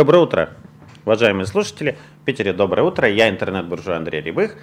[0.00, 0.56] Доброе утро,
[1.04, 1.98] уважаемые слушатели.
[2.22, 3.06] В Питере доброе утро.
[3.06, 4.56] Я интернет-буржуй Андрей Рябых.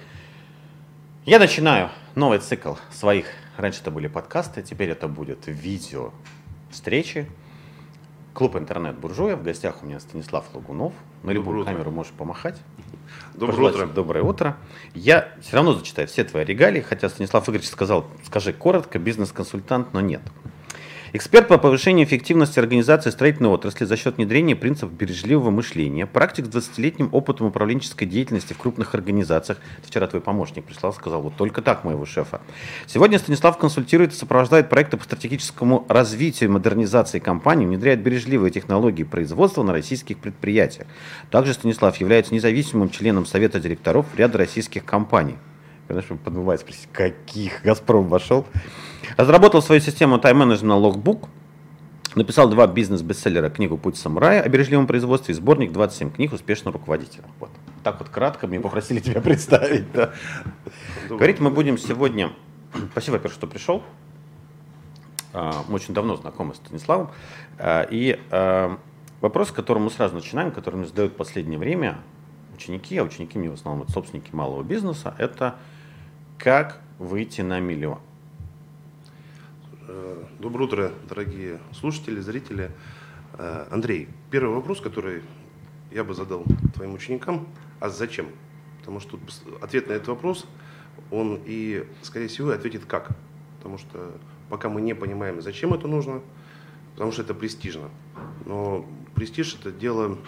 [1.26, 3.26] Я начинаю новый цикл своих.
[3.56, 6.10] Раньше это были подкасты, теперь это будет видео
[6.72, 7.30] встречи.
[8.34, 9.36] Клуб интернет-буржуя.
[9.36, 10.92] В гостях у меня Станислав Лагунов.
[11.22, 12.60] На любую Доброе камеру можешь помахать.
[13.34, 13.86] Доброе утро.
[13.86, 14.56] Доброе утро.
[14.92, 20.00] Я все равно зачитаю все твои регалии, хотя Станислав Игоревич сказал, скажи коротко, бизнес-консультант, но
[20.00, 20.22] нет.
[21.14, 26.48] Эксперт по повышению эффективности организации строительной отрасли за счет внедрения принципов бережливого мышления, практик с
[26.50, 29.58] 20-летним опытом управленческой деятельности в крупных организациях.
[29.82, 32.42] Вчера твой помощник прислал, сказал, вот только так моего шефа.
[32.86, 39.04] Сегодня Станислав консультирует и сопровождает проекты по стратегическому развитию и модернизации компании, внедряет бережливые технологии
[39.04, 40.86] производства на российских предприятиях.
[41.30, 45.36] Также Станислав является независимым членом Совета директоров ряда российских компаний.
[45.88, 48.46] Знаешь, подмывает спросить, каких Газпром вошел?
[49.16, 51.28] Разработал свою систему тайм-менеджмента Logbook,
[52.14, 57.24] написал два бизнес-бестселлера, книгу «Путь самурая» о бережливом производстве и сборник 27 книг успешного руководителя.
[57.40, 57.50] Вот.
[57.82, 59.90] Так вот кратко мне попросили тебя представить.
[59.92, 60.12] Да.
[61.08, 62.32] Говорить мы будем сегодня...
[62.92, 63.82] Спасибо, во-первых, что пришел.
[65.32, 67.10] А, Мы очень давно знакомы с Станиславом.
[67.58, 68.78] А, И а,
[69.20, 71.98] вопрос, с которым мы сразу начинаем, который мне задают в последнее время
[72.54, 75.56] ученики, а ученики мне в основном это собственники малого бизнеса, это
[76.38, 78.00] как выйти на миллион.
[79.90, 82.70] Э, Доброе утро, дорогие слушатели, зрители.
[83.38, 85.22] Э, Андрей, первый вопрос, который
[85.90, 86.44] я бы задал
[86.74, 87.48] твоим ученикам,
[87.80, 88.26] а зачем?
[88.80, 89.18] Потому что
[89.62, 90.46] ответ на этот вопрос,
[91.10, 93.16] он и, скорее всего, ответит как.
[93.56, 94.12] Потому что
[94.50, 96.20] пока мы не понимаем, зачем это нужно,
[96.92, 97.88] потому что это престижно.
[98.44, 100.18] Но престиж это дело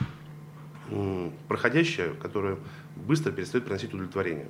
[1.49, 2.57] проходящее, которое
[2.97, 4.49] быстро перестает приносить удовлетворение.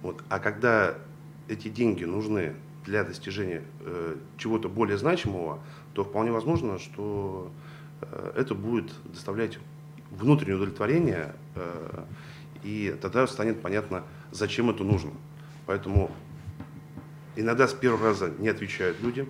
[0.00, 0.24] Вот.
[0.30, 0.94] А когда
[1.46, 5.60] эти деньги нужны для достижения э, чего-то более значимого,
[5.94, 7.50] то вполне возможно, что
[8.00, 9.58] э, это будет доставлять
[10.10, 12.04] внутреннее удовлетворение, э,
[12.62, 15.10] и тогда станет понятно, зачем это нужно.
[15.66, 16.10] Поэтому
[17.36, 19.28] иногда с первого раза не отвечают люди,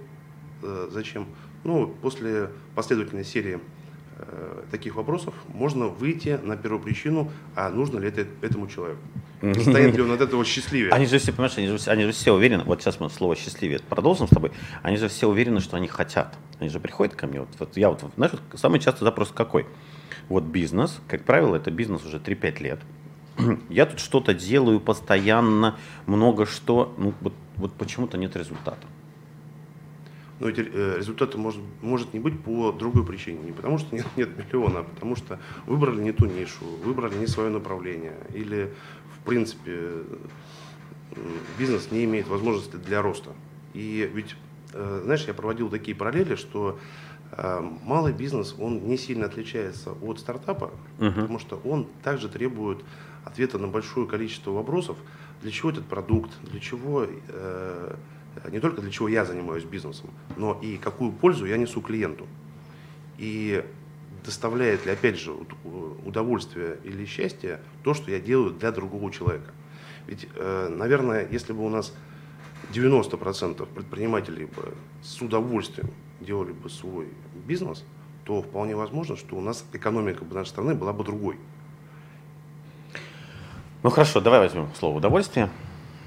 [0.62, 1.26] э, зачем.
[1.64, 3.60] Ну, после последовательной серии
[4.18, 9.00] э, таких вопросов можно выйти на первую причину, а нужно ли это этому человеку.
[9.52, 10.90] Станет ли он от этого счастливее?
[10.92, 13.80] Они же все, понимаешь, они же, они же все уверены, вот сейчас мы слово счастливее
[13.80, 16.34] продолжим с тобой, они же все уверены, что они хотят.
[16.60, 19.66] Они же приходят ко мне, вот, вот я вот, знаешь, вот самый частый запрос какой?
[20.28, 22.80] Вот бизнес, как правило, это бизнес уже 3-5 лет.
[23.68, 25.76] Я тут что-то делаю постоянно,
[26.06, 28.86] много что, ну вот, вот почему-то нет результата.
[30.40, 33.38] Но ведь э, результата может, может не быть по другой причине.
[33.44, 37.26] Не потому что нет, нет миллиона, а потому что выбрали не ту нишу, выбрали не
[37.26, 38.16] свое направление.
[38.34, 38.72] Или,
[39.16, 40.02] в принципе,
[41.58, 43.30] бизнес не имеет возможности для роста.
[43.72, 44.34] И ведь,
[44.72, 46.78] э, знаешь, я проводил такие параллели, что
[47.32, 51.14] э, малый бизнес, он не сильно отличается от стартапа, Мгм.
[51.14, 52.78] потому что он также требует
[53.24, 54.96] ответа на большое количество вопросов,
[55.42, 57.94] для чего этот продукт, для чего, э,
[58.50, 62.26] не только для чего я занимаюсь бизнесом, но и какую пользу я несу клиенту.
[63.18, 63.64] И
[64.24, 65.54] доставляет ли, опять же, уд-
[66.04, 69.52] удовольствие или счастье то, что я делаю для другого человека.
[70.06, 71.94] Ведь, э, наверное, если бы у нас
[72.72, 75.90] 90% предпринимателей бы с удовольствием
[76.20, 77.08] делали бы свой
[77.46, 77.84] бизнес,
[78.24, 81.38] то вполне возможно, что у нас экономика бы нашей страны была бы другой.
[83.82, 85.50] Ну хорошо, давай возьмем слово удовольствие.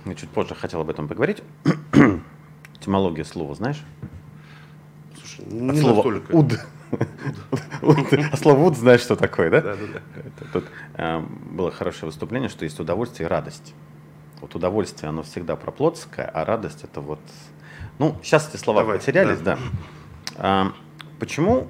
[0.07, 1.43] Я чуть позже хотел об этом поговорить.
[2.79, 3.83] Этимология слова знаешь?
[5.17, 6.31] Слушай, От не слова настолько.
[6.31, 6.53] уд.
[8.31, 9.61] А слово уд знаешь, что такое, да?
[9.61, 10.45] Да, да, да.
[10.53, 11.19] Тут э,
[11.51, 13.73] было хорошее выступление, что есть удовольствие и радость.
[14.39, 17.19] Вот удовольствие, оно всегда проплотское, а радость это вот...
[17.99, 19.59] Ну, сейчас эти слова Давай, потерялись, да.
[20.37, 20.71] А,
[21.19, 21.67] почему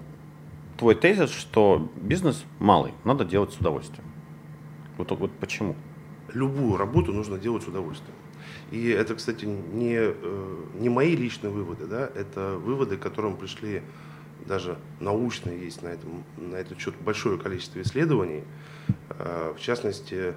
[0.77, 4.05] твой тезис, что бизнес малый, надо делать с удовольствием?
[4.97, 5.75] Вот, вот почему?
[6.33, 8.13] Любую работу нужно делать с удовольствием.
[8.71, 13.81] И это, кстати, не, э, не мои личные выводы, да, это выводы, к которым пришли
[14.45, 18.43] даже научные, есть на, этом, на этот счет большое количество исследований.
[19.09, 20.33] Э, В частности,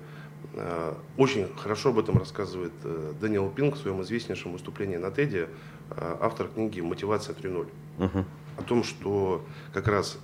[0.54, 2.72] э, очень хорошо об этом рассказывает
[3.20, 5.46] Дэниел Пинк в своем известнейшем выступлении на э,
[6.20, 7.68] автор книги «Мотивация 3.0»
[7.98, 8.24] Мгм.
[8.56, 9.44] о том, что
[9.74, 10.18] как раз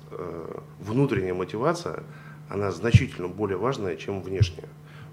[0.80, 2.04] внутренняя мотивация,
[2.48, 4.68] она значительно более важная, чем внешняя.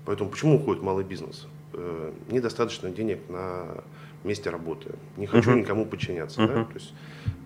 [0.06, 1.48] Поэтому почему уходит малый бизнес?
[1.74, 3.84] Э, недостаточно денег на
[4.24, 4.92] месте работы.
[5.18, 5.60] Не хочу Мгм.
[5.62, 6.38] никому подчиняться.
[6.46, 6.54] да?
[6.60, 6.66] Мгм.
[6.66, 6.94] То есть,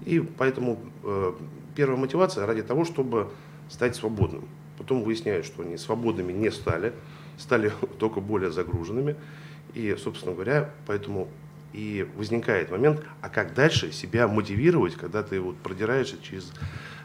[0.05, 1.33] и поэтому э,
[1.75, 3.29] первая мотивация ради того, чтобы
[3.69, 4.43] стать свободным.
[4.77, 6.93] Потом выясняют, что они свободными не стали,
[7.37, 9.15] стали только более загруженными.
[9.73, 11.29] И, собственно говоря, поэтому
[11.73, 16.51] и возникает момент, а как дальше себя мотивировать, когда ты вот продираешься через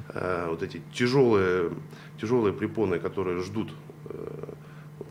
[0.08, 1.70] э, вот эти тяжелые,
[2.20, 3.72] тяжелые препоны, которые ждут
[4.06, 4.54] э,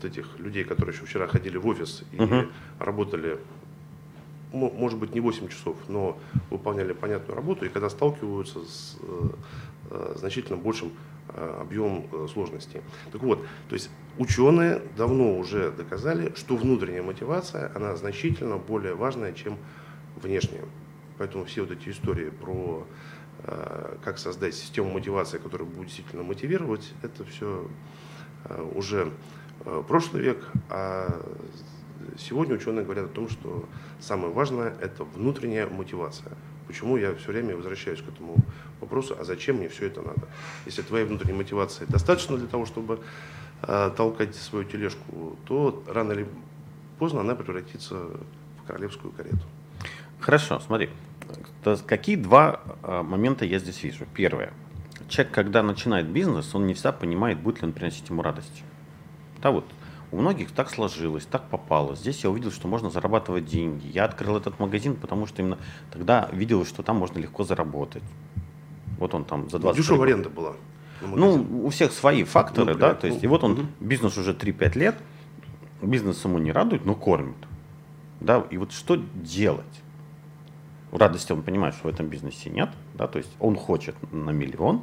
[0.02, 2.50] вот этих людей, которые еще вчера ходили в офис и uh-huh.
[2.78, 3.38] работали,
[4.52, 6.18] может быть, не 8 часов, но
[6.50, 8.98] выполняли понятную работу, и когда сталкиваются с
[10.16, 10.92] значительно большим
[11.28, 12.82] объемом сложностей.
[13.12, 19.32] Так вот, то есть ученые давно уже доказали, что внутренняя мотивация, она значительно более важная,
[19.32, 19.56] чем
[20.16, 20.64] внешняя.
[21.18, 22.86] Поэтому все вот эти истории про
[23.44, 27.68] э, как создать систему мотивации, которая будет действительно мотивировать, это все
[28.44, 29.10] э, уже э,
[29.88, 31.20] прошлый век, а
[32.18, 33.68] сегодня ученые говорят о том, что
[34.00, 36.32] самое важное– это внутренняя мотивация.
[36.66, 38.36] Почему я все время возвращаюсь к этому
[38.80, 40.22] вопросу, а зачем мне все это надо?
[40.66, 43.00] Если твоей внутренней мотивации достаточно для того, чтобы
[43.62, 46.26] э, толкать свою тележку, то рано или
[46.98, 49.42] поздно она превратится в королевскую карету.
[50.20, 50.88] Хорошо, смотри.
[51.86, 54.06] Какие два а, момента я здесь вижу?
[54.14, 54.52] Первое.
[55.08, 58.62] Человек, когда начинает бизнес, он не всегда понимает, будет ли он приносить ему радость.
[59.42, 59.64] Да, вот
[60.12, 61.96] у многих так сложилось, так попало.
[61.96, 63.86] Здесь я увидел, что можно зарабатывать деньги.
[63.86, 65.58] Я открыл этот магазин, потому что именно
[65.90, 68.02] тогда видел, что там можно легко заработать.
[68.98, 70.52] Вот он там за 20 ну, Дешевая аренда была.
[71.00, 73.62] Ну, у всех свои факторы, ну, да, то есть, ну, и вот он, угу.
[73.80, 74.94] бизнес уже 3-5 лет,
[75.80, 77.34] бизнес ему не радует, но кормит.
[78.20, 79.64] Да, и вот что делать?
[80.92, 84.82] радости он понимает, что в этом бизнесе нет, да, то есть он хочет на миллион,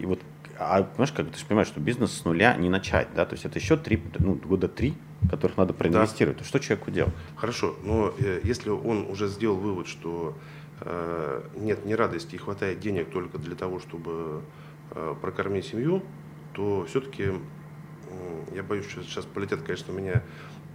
[0.00, 0.20] и вот,
[0.58, 3.44] а понимаешь, как ты же понимаешь, что бизнес с нуля не начать, да, то есть
[3.44, 4.94] это еще три, ну, года три,
[5.30, 6.38] которых надо проинвестировать.
[6.38, 6.44] Да.
[6.44, 7.14] Что человеку делать?
[7.36, 10.36] Хорошо, но э, если он уже сделал вывод, что
[10.80, 14.42] э, нет ни радости и хватает денег только для того, чтобы
[14.90, 16.02] э, прокормить семью,
[16.54, 20.22] то все-таки э, я боюсь, что сейчас полетят, конечно, у меня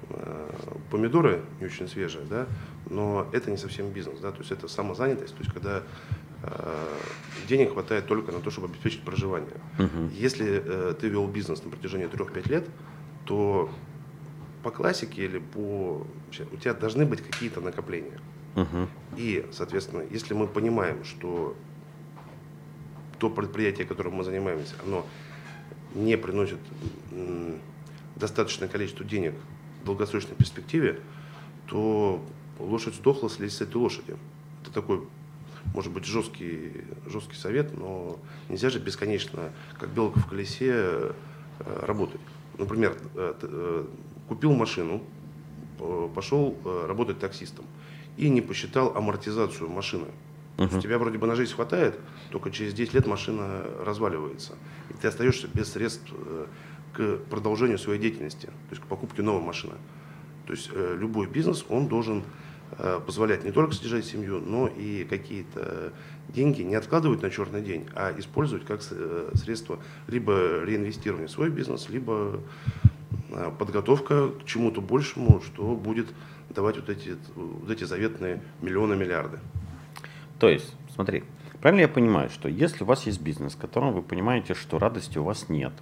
[0.10, 0.50] Э,
[0.92, 2.48] помидоры не очень свежие, да,
[2.90, 5.84] но это не совсем бизнес, да, то есть это самозанятость, то есть когда
[7.48, 9.58] денег хватает только на то, чтобы обеспечить проживание.
[9.78, 10.14] Uh-huh.
[10.14, 12.70] Если э, ты вел бизнес на протяжении 3-5 лет,
[13.26, 13.70] то
[14.62, 16.06] по классике или по...
[16.52, 18.20] У тебя должны быть какие-то накопления.
[18.56, 18.88] Uh-huh.
[19.18, 21.56] И, соответственно, если мы понимаем, что
[23.20, 25.06] то предприятие, которым мы занимаемся, оно
[25.96, 26.60] не приносит
[28.16, 29.34] достаточное количество денег
[29.86, 31.00] долгосрочной перспективе,
[31.68, 32.24] то
[32.60, 34.16] лошадь сдохла, слезть с этой лошади.
[34.62, 35.08] Это такой,
[35.74, 36.72] может быть, жесткий,
[37.08, 38.20] жесткий совет, но
[38.50, 41.14] нельзя же бесконечно, как белка в колесе, э,
[41.60, 42.22] работать.
[42.58, 43.86] Например, э, э,
[44.28, 45.02] купил машину,
[46.16, 46.56] пошел
[46.88, 47.66] работать таксистом
[48.16, 50.06] и не посчитал амортизацию машины.
[50.58, 50.78] Uh-huh.
[50.78, 52.00] У тебя вроде бы на жизнь хватает,
[52.30, 54.54] только через 10 лет машина разваливается.
[54.92, 56.14] И ты остаешься без средств
[56.94, 59.74] к продолжению своей деятельности, то есть к покупке новой машины.
[60.46, 62.24] То есть любой бизнес, он должен
[62.78, 65.94] э, позволять не только содержать семью, но и какие-то
[66.30, 71.50] деньги не откладывать на черный день, а использовать как э, средство либо реинвестирования в свой
[71.50, 72.40] бизнес, либо
[73.30, 76.08] э, подготовка к чему-то большему, что будет
[76.50, 79.40] давать вот эти, вот эти заветные миллионы, миллиарды.
[80.40, 81.24] То есть, смотри,
[81.62, 85.18] правильно я понимаю, что если у вас есть бизнес, в котором вы понимаете, что радости
[85.18, 85.74] у вас нет,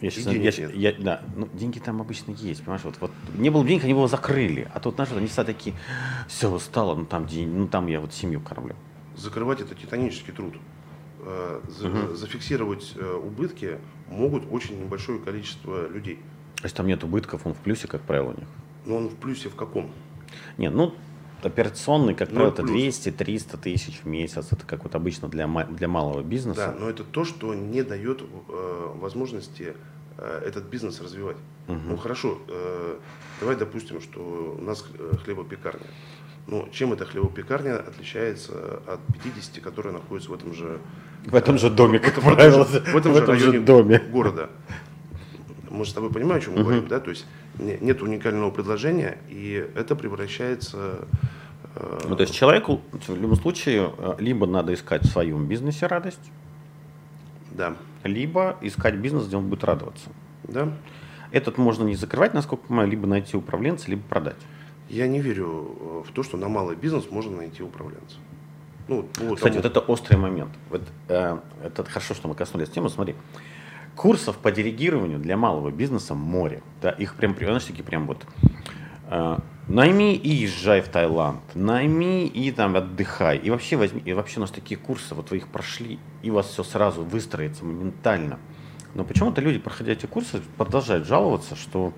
[0.00, 3.50] я сейчас, денег я, я, да, ну, деньги там обычно есть, понимаешь, вот, вот не
[3.50, 5.74] было денег, они его закрыли, а тут, знаешь, они всегда такие,
[6.28, 8.74] все, устало, ну там, день, ну там я вот семью кормлю.
[9.16, 10.54] Закрывать это титанический труд.
[11.22, 12.14] Э, за, угу.
[12.14, 16.18] Зафиксировать э, убытки могут очень небольшое количество людей.
[16.62, 18.48] Если там нет убытков, он в плюсе, как правило, у них.
[18.86, 19.90] Но он в плюсе в каком?
[20.56, 20.94] Нет, ну
[21.42, 24.48] операционный, как правило, это 200-300 тысяч в месяц.
[24.50, 26.74] Это как вот обычно для, для малого бизнеса.
[26.74, 29.74] Да, но это то, что не дает э, возможности
[30.20, 31.36] этот бизнес развивать.
[31.68, 31.78] Угу.
[31.88, 32.96] Ну хорошо, э,
[33.40, 35.86] давай допустим, что у нас э, хлебопекарня.
[36.46, 40.78] Но чем эта хлебопекарня отличается от 50, которые находятся в этом же...
[41.26, 42.64] В этом же доме, как в, правило.
[42.64, 43.98] В этом, в этом, в этом же, же доме.
[43.98, 44.50] города.
[45.70, 46.68] Мы с тобой понимаем, о чем мы угу.
[46.70, 46.98] говорим, да?
[46.98, 47.26] То есть
[47.58, 51.06] нет уникального предложения, и это превращается...
[51.76, 55.86] Э, ну, то есть человеку в любом случае э, либо надо искать в своем бизнесе
[55.86, 56.32] радость,
[57.52, 57.76] да.
[58.04, 60.10] Либо искать бизнес, где он будет радоваться.
[60.44, 60.72] Да.
[61.32, 64.36] Этот можно не закрывать, насколько я понимаю, либо найти управленца, либо продать.
[64.88, 68.16] Я не верю э, в то, что на малый бизнес можно найти управленца.
[68.88, 69.56] Ну, Кстати, тому...
[69.56, 70.50] вот это острый момент.
[70.68, 72.88] Вот, э, это хорошо, что мы коснулись темы.
[72.88, 73.14] Смотри,
[73.94, 76.62] Курсов по диригированию для малого бизнеса море.
[76.80, 78.24] Да, их прям, знаешь, такие прям вот
[79.68, 83.38] найми и езжай в Таиланд, найми и там отдыхай.
[83.38, 86.34] И вообще возьми, и вообще у нас такие курсы, вот вы их прошли, и у
[86.34, 88.38] вас все сразу выстроится моментально.
[88.94, 91.92] Но почему-то люди, проходя эти курсы, продолжают жаловаться, что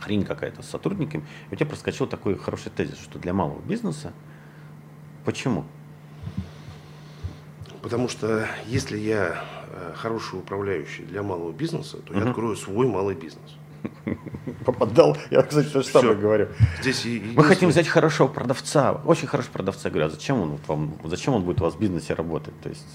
[0.00, 1.24] хрень какая-то с сотрудниками.
[1.50, 4.12] И у тебя проскочил такой хороший тезис, что для малого бизнеса
[5.24, 5.64] почему?
[7.82, 13.16] Потому что если я э, хороший управляющий для малого бизнеса, то я открою свой малый
[13.16, 13.56] бизнес.
[14.64, 16.48] Попадал, я, кстати, то же самое говорю.
[16.80, 19.88] Здесь Мы хотим взять хорошего продавца, очень хорошего продавца.
[19.88, 22.54] Я говорю, а зачем он, вам, зачем он будет у вас в бизнесе работать?
[22.60, 22.86] То есть,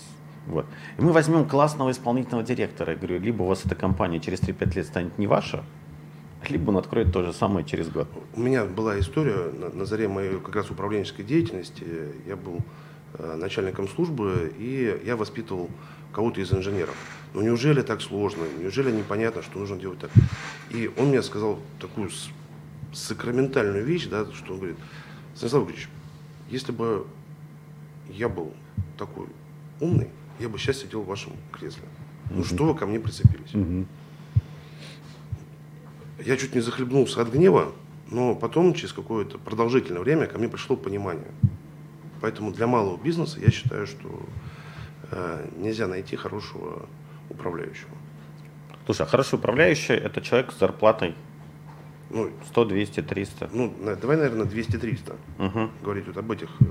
[0.45, 0.65] вот.
[0.97, 2.93] И мы возьмем классного исполнительного директора.
[2.93, 5.63] Я говорю, либо у вас эта компания через 3-5 лет станет не ваша,
[6.47, 8.07] либо он откроет то же самое через год.
[8.33, 11.85] У меня была история на, на заре моей как раз управленческой деятельности.
[12.25, 12.59] Я был
[13.15, 15.69] э, начальником службы, и я воспитывал
[16.13, 16.95] кого-то из инженеров.
[17.37, 18.45] Ну неужели так сложно?
[18.59, 20.09] Неужели непонятно, что нужно делать так?
[20.71, 22.09] И он мне сказал такую
[22.91, 24.77] сакраментальную вещь, да, что он говорит,
[25.35, 25.87] Станислав Ильич,
[26.49, 27.05] если бы
[28.09, 28.53] я был
[28.97, 29.27] такой
[29.79, 31.83] умный, я бы сейчас сидел в вашем кресле.
[32.31, 33.85] Ну что вы ко мне прицепились?
[36.25, 37.71] Я чуть не захлебнулся от гнева,
[38.09, 41.31] но потом, через какое-то продолжительное время, ко мне пришло понимание.
[42.19, 44.25] Поэтому для малого бизнеса я считаю, что
[45.11, 46.87] э, нельзя найти хорошего
[47.29, 47.91] управляющего.
[48.85, 51.15] Слушай, а хороший управляющий– это человек с зарплатой
[52.09, 53.49] ну, 100, 200, 300.
[53.51, 55.15] Ну, давай, наверное, 200-300.
[55.39, 55.69] Угу.
[55.83, 56.49] Говорить вот об этих.
[56.61, 56.65] Э,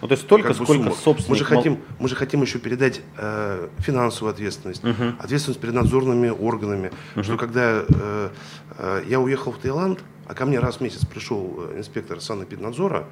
[0.00, 1.28] ну, то есть столько, как бы сколько собственник...
[1.28, 5.14] Мы же, хотим, мы же хотим еще передать э, финансовую ответственность, угу.
[5.18, 6.92] ответственность перед надзорными органами.
[7.14, 7.24] Угу.
[7.24, 8.30] Что когда э,
[8.78, 13.06] э, я уехал в Таиланд, а ко мне раз в месяц пришел э, инспектор санэпиднадзора,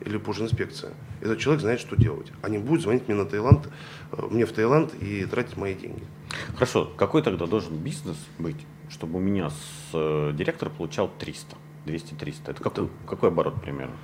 [0.00, 0.92] или инспекция.
[1.20, 2.32] этот человек знает, что делать.
[2.42, 3.68] А не будет звонить мне на Таиланд,
[4.12, 6.02] э, мне в Таиланд и тратить мои деньги.
[6.54, 12.34] Хорошо, какой тогда должен бизнес быть, чтобы у меня с э, директора получал 300, 200-300?
[12.48, 13.96] Это какой, какой оборот примерно?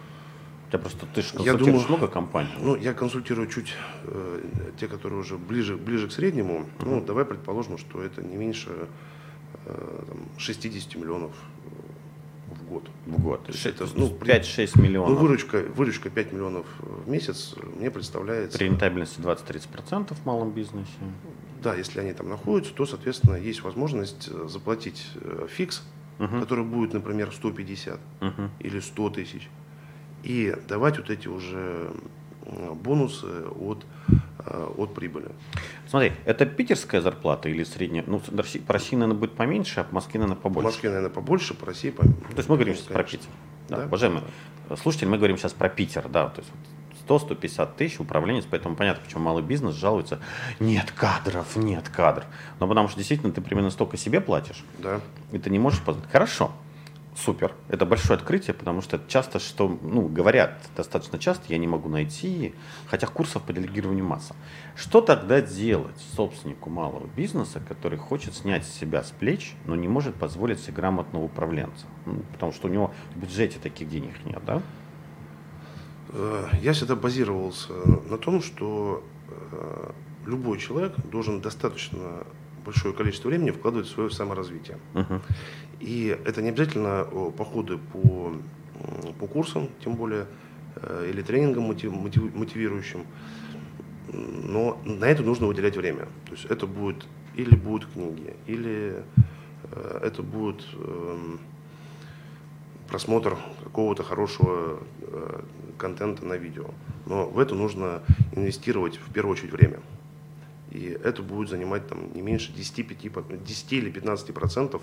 [0.72, 2.50] Я просто ты же консультируешь я думаю, много компаний.
[2.60, 4.42] Ну, я консультирую чуть э,
[4.78, 6.60] те, которые уже ближе, ближе к среднему.
[6.78, 6.84] Uh-huh.
[6.84, 8.70] Ну, давай предположим, что это не меньше
[9.66, 11.32] э, там, 60 миллионов
[11.64, 11.79] в
[12.70, 12.90] год.
[13.06, 13.44] В год.
[13.44, 15.10] То есть это ну, 5-6 миллионов.
[15.10, 18.58] Ну, выручка, выручка 5 миллионов в месяц мне представляется.
[18.58, 20.90] При рентабельности 20-30% в малом бизнесе.
[21.62, 25.82] Да, если они там находятся, то, соответственно, есть возможность э, заплатить э, фикс,
[26.18, 26.40] uh-huh.
[26.40, 28.48] который будет, например, 150 uh-huh.
[28.60, 29.48] или 100 тысяч,
[30.22, 31.90] и давать вот эти уже
[32.74, 33.26] бонусы
[33.60, 33.84] от,
[34.44, 35.28] э, от прибыли.
[35.88, 38.04] Смотри, это питерская зарплата или средняя?
[38.06, 40.62] Ну, по России, наверное, будет поменьше, а по Москве, наверное, побольше.
[40.62, 42.20] По Москве, наверное, побольше, по России поменьше.
[42.30, 43.28] То есть мы говорим сейчас про Питер.
[43.68, 43.84] Да, да?
[43.86, 44.24] Уважаемые
[44.76, 46.50] слушатели, мы говорим сейчас про Питер, да, то есть
[47.08, 50.20] 100-150 тысяч управленец, поэтому понятно, почему малый бизнес жалуется,
[50.60, 52.26] нет кадров, нет кадров.
[52.60, 55.00] Но потому что действительно ты примерно столько себе платишь, да.
[55.32, 56.08] и ты не можешь позволить.
[56.10, 56.52] Хорошо,
[57.20, 61.88] супер, это большое открытие, потому что часто, что, ну, говорят достаточно часто, я не могу
[61.88, 62.54] найти,
[62.86, 64.34] хотя курсов по делегированию масса.
[64.74, 70.14] Что тогда делать собственнику малого бизнеса, который хочет снять себя с плеч, но не может
[70.14, 71.86] позволить себе грамотного управленца?
[72.06, 74.62] Ну, потому что у него в бюджете таких денег нет, да?
[76.12, 77.72] Э, я всегда базировался
[78.08, 79.90] на том, что э,
[80.26, 82.24] любой человек должен достаточно
[82.64, 84.78] большое количество времени вкладывать в свое саморазвитие.
[84.94, 85.20] Uh-huh.
[85.80, 87.04] И это не обязательно
[87.36, 88.32] походы по,
[89.18, 90.26] по курсам, тем более,
[90.76, 93.04] э, или тренингам мотивирующим.
[94.12, 96.06] Но на это нужно выделять время.
[96.26, 99.04] То есть это будет или будут книги, или
[100.02, 101.38] это будет эм,
[102.90, 105.42] просмотр какого-то хорошего э,
[105.78, 106.66] контента на видео.
[107.06, 108.02] Но в это нужно
[108.32, 109.78] инвестировать в первую очередь время.
[110.70, 114.82] И это будет занимать там, не меньше 10, 5, 10 или 15 процентов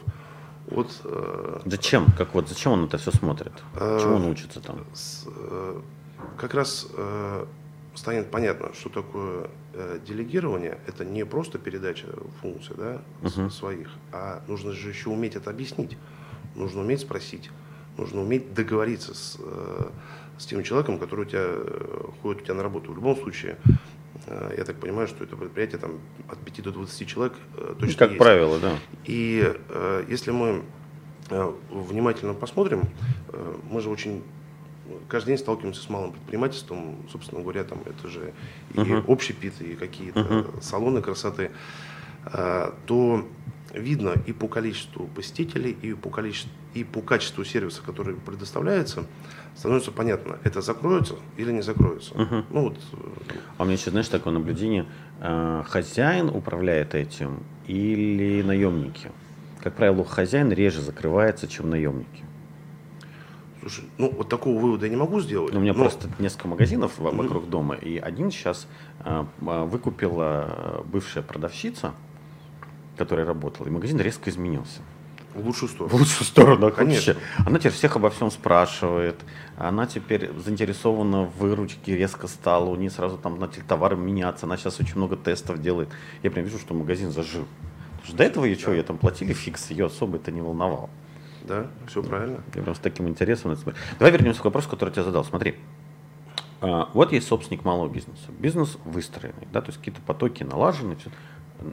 [0.69, 0.89] от...
[1.05, 2.07] Э, зачем?
[2.17, 3.53] Как вот, зачем он это все смотрит?
[3.75, 4.85] Э, Чему он учится там?
[4.93, 5.81] С, э,
[6.37, 7.45] как раз э,
[7.95, 10.77] станет понятно, что такое э, делегирование.
[10.87, 12.07] Это не просто передача
[12.41, 13.49] функций да, uh-huh.
[13.49, 15.97] своих, а нужно же еще уметь это объяснить.
[16.55, 17.49] Нужно уметь спросить
[17.97, 19.89] нужно уметь договориться с, э,
[20.37, 22.91] с тем человеком, который у тебя э, ходит у тебя на работу.
[22.91, 23.57] В любом случае,
[24.57, 27.33] я так понимаю, что это предприятие там, от 5 до 20 человек
[27.79, 28.19] точно Как есть.
[28.19, 28.77] правило, да.
[29.05, 29.55] И
[30.09, 30.63] если мы
[31.69, 32.83] внимательно посмотрим,
[33.69, 34.23] мы же очень
[35.07, 38.33] каждый день сталкиваемся с малым предпринимательством, собственно говоря, там это же
[38.73, 39.11] и uh-huh.
[39.11, 40.61] общепит, и какие-то uh-huh.
[40.61, 41.51] салоны красоты,
[42.85, 43.27] то
[43.73, 49.05] видно и по количеству посетителей, и по, количеству, и по качеству сервиса, который предоставляется,
[49.55, 52.13] становится понятно, это закроется или не закроется.
[52.13, 52.43] Угу.
[52.51, 52.77] Ну, вот.
[52.93, 54.85] Э, а у меня еще, знаешь, такое наблюдение,
[55.19, 59.11] э, хозяин управляет этим или наемники?
[59.61, 62.23] Как правило, хозяин реже закрывается, чем наемники.
[63.59, 65.51] Слушай, ну вот такого вывода я не могу сделать.
[65.51, 65.79] Ну, у меня но...
[65.79, 68.67] просто несколько магазинов вокруг mm дома, и один сейчас
[69.03, 71.93] э, выкупила бывшая продавщица,
[72.97, 74.81] который работал, и магазин резко изменился.
[75.37, 75.95] В лучшую сторону.
[75.95, 77.15] В лучшую сторону, Конечно.
[77.45, 79.17] Она теперь всех обо всем спрашивает.
[79.55, 82.65] Она теперь заинтересована в выручке, резко стала.
[82.65, 84.47] У нее сразу там начали товары меняться.
[84.47, 85.89] Она сейчас очень много тестов делает.
[86.23, 87.45] Я прям вижу, что магазин зажил.
[87.91, 90.89] Потому что до этого ее что, ее там платили фикс, ее особо это не волновало.
[91.43, 92.41] Да, все правильно.
[92.55, 93.55] Я прям с таким интересом.
[93.99, 95.23] Давай вернемся к вопросу, который я тебе задал.
[95.23, 95.55] Смотри,
[96.59, 98.31] а, вот есть собственник малого бизнеса.
[98.39, 100.95] Бизнес выстроенный, да, то есть какие-то потоки налажены.
[100.95, 101.11] Все.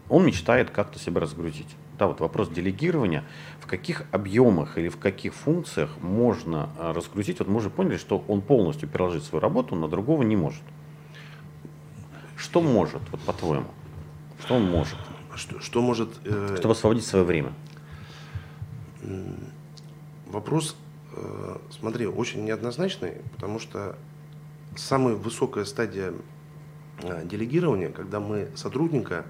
[0.08, 1.76] Он мечтает как-то себя разгрузить.
[1.98, 3.24] Да, вот вопрос делегирования,
[3.60, 7.38] в каких объемах или в каких функциях можно а, разгрузить.
[7.38, 10.62] Вот мы уже поняли, что он полностью переложить свою работу на другого не может.
[12.36, 13.66] Что может, вот по-твоему?
[14.40, 14.96] Что он может?
[15.36, 16.10] Что, что может...
[16.24, 17.52] Э, Чтобы освободить свое время.
[20.26, 20.76] Вопрос,
[21.12, 23.96] э, смотри, очень неоднозначный, потому что
[24.76, 26.12] самая высокая стадия
[27.02, 29.24] э, делегирования, когда мы сотрудника,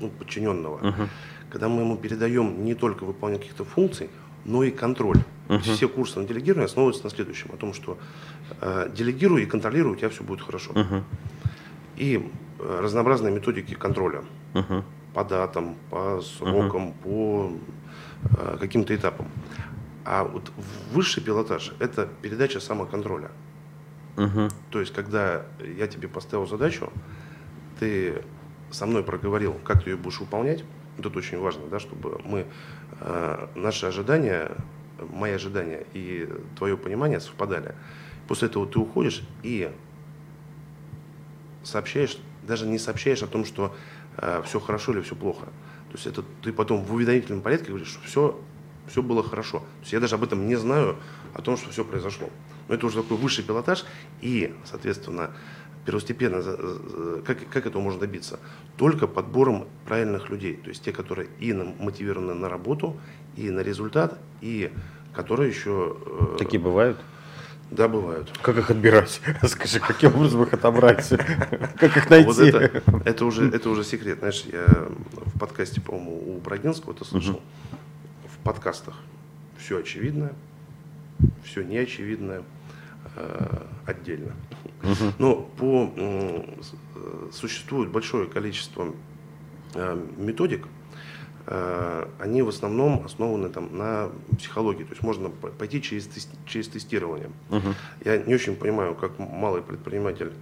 [0.00, 1.08] ну, подчиненного, uh-huh.
[1.50, 4.10] когда мы ему передаем не только выполнение каких-то функций,
[4.44, 5.18] но и контроль.
[5.48, 5.60] Uh-huh.
[5.60, 7.98] Все курсы на делегирование основываются на следующем, о том, что
[8.60, 10.72] э, делегируй и контролируй, у тебя все будет хорошо.
[10.72, 11.02] Uh-huh.
[11.96, 14.24] И э, разнообразные методики контроля.
[14.54, 14.82] Uh-huh.
[15.14, 17.02] По датам, по срокам, uh-huh.
[17.02, 17.52] по
[18.38, 19.26] э, каким-то этапам.
[20.04, 20.50] А вот
[20.92, 23.30] высший пилотаж– это передача самоконтроля.
[24.16, 24.48] Угу.
[24.70, 25.46] То есть, когда
[25.78, 26.92] я тебе поставил задачу,
[27.78, 28.22] ты
[28.70, 30.64] со мной проговорил, как ты ее будешь выполнять.
[30.98, 32.46] Это очень важно, да, чтобы мы
[33.00, 34.52] э, наши ожидания,
[35.10, 37.74] мои ожидания и твое понимание совпадали.
[38.28, 39.70] После этого ты уходишь и
[41.62, 43.74] сообщаешь, даже не сообщаешь о том, что
[44.16, 45.46] э, все хорошо или все плохо.
[45.90, 48.40] То есть это ты потом в уведомительном порядке говоришь, что все,
[48.86, 49.60] все было хорошо.
[49.60, 50.96] То есть я даже об этом не знаю,
[51.34, 52.28] о том, что все произошло.
[52.68, 53.84] Но это уже такой высший пилотаж,
[54.20, 55.32] и, соответственно,
[55.90, 56.40] первостепенно,
[57.26, 58.38] как, как этого можно добиться?
[58.76, 62.96] Только подбором правильных людей, то есть те, которые и мотивированы на работу,
[63.36, 64.70] и на результат, и
[65.12, 65.96] которые еще...
[66.06, 66.96] Э, Такие бывают?
[67.72, 68.30] Да, бывают.
[68.40, 69.20] Как их отбирать?
[69.42, 71.08] Скажи, каким образом их отобрать?
[71.78, 72.26] Как их найти?
[72.26, 74.20] Вот это, это, уже, это уже секрет.
[74.20, 74.66] Знаешь, я
[75.10, 77.34] в подкасте, по-моему, у Брагинского это слышал.
[77.34, 77.42] Угу.
[78.32, 78.94] В подкастах
[79.58, 80.30] все очевидно,
[81.44, 82.44] все неочевидное
[83.16, 84.32] Э, отдельно.
[85.18, 85.90] Но по,
[87.32, 88.94] существует большое количество
[89.74, 90.66] э, методик,
[91.46, 94.84] э, они в основном основаны там, на психологии.
[94.84, 96.08] То есть можно пойти через,
[96.46, 97.30] через тестирование.
[97.50, 100.32] uh Я не очень понимаю, как малый предприниматель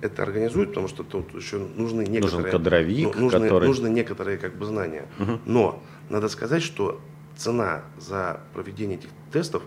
[0.00, 3.68] это организует, потому что тут еще нужны некоторые, Нужен кадровик, ну, нужны, который...
[3.68, 5.06] нужны некоторые как бы знания.
[5.18, 7.00] uh Но надо сказать, что
[7.36, 9.62] цена за проведение этих тестов,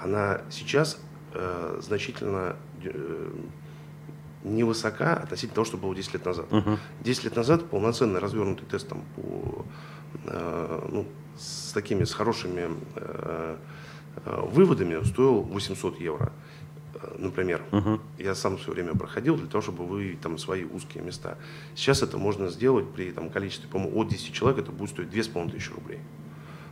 [0.00, 1.00] она сейчас
[1.34, 2.67] э, значительно э,
[4.44, 6.46] невысока относительно того, что было 10 лет назад.
[6.50, 6.78] Uh-huh.
[7.00, 9.64] 10 лет назад полноценный развернутый тест там, по,
[10.24, 13.56] э, ну, с такими с хорошими э,
[14.24, 16.32] э выводами стоил 800 евро,
[16.94, 17.62] э, например.
[17.70, 18.00] Uh-huh.
[18.18, 21.36] Я сам все время проходил для того, чтобы выявить там свои узкие места.
[21.74, 25.74] Сейчас это можно сделать при там, количестве, по-моему, от 10 человек, это будет стоить 2500
[25.74, 26.00] рублей.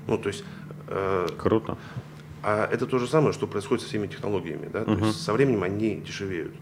[0.06, 0.44] Ну, то есть...
[0.88, 1.76] Э, Круто.
[2.42, 4.68] А это то же самое, что происходит со всеми технологиями.
[4.72, 4.80] Да?
[4.80, 4.98] Uh-huh.
[4.98, 6.54] То есть со временем они дешевеют.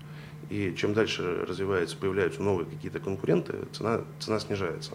[0.51, 4.93] И чем дальше развивается, появляются новые какие-то конкуренты, цена, цена снижается.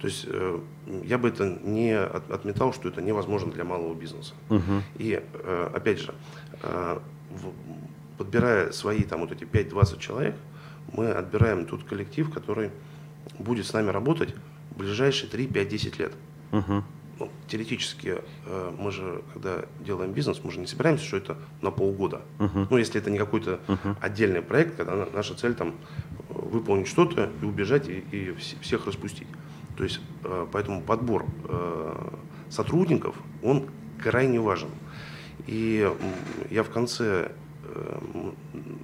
[0.00, 0.60] То есть э,
[1.04, 4.34] я бы это не от, отметал, что это невозможно для малого бизнеса.
[4.48, 4.82] Uh-huh.
[4.96, 6.14] И э, опять же,
[6.62, 6.98] э,
[7.30, 7.52] в,
[8.16, 10.36] подбирая свои там вот эти 5-20 человек,
[10.92, 12.70] мы отбираем тот коллектив, который
[13.38, 14.34] будет с нами работать
[14.70, 16.12] в ближайшие 3, 5, 10 лет.
[16.52, 16.82] Uh-huh
[17.18, 21.70] ну, теоретически э, мы же, когда делаем бизнес, мы же не собираемся, что это на
[21.70, 22.22] полгода.
[22.38, 22.66] Uh-huh.
[22.70, 23.96] Ну, если это не какой-то uh-huh.
[24.00, 25.74] отдельный проект, когда наша цель там
[26.28, 29.26] выполнить что-то и убежать и, и всех распустить.
[29.76, 32.10] То есть, э, поэтому подбор э,
[32.50, 33.68] сотрудников, он
[34.02, 34.68] крайне важен.
[35.46, 35.90] И
[36.50, 37.32] я в конце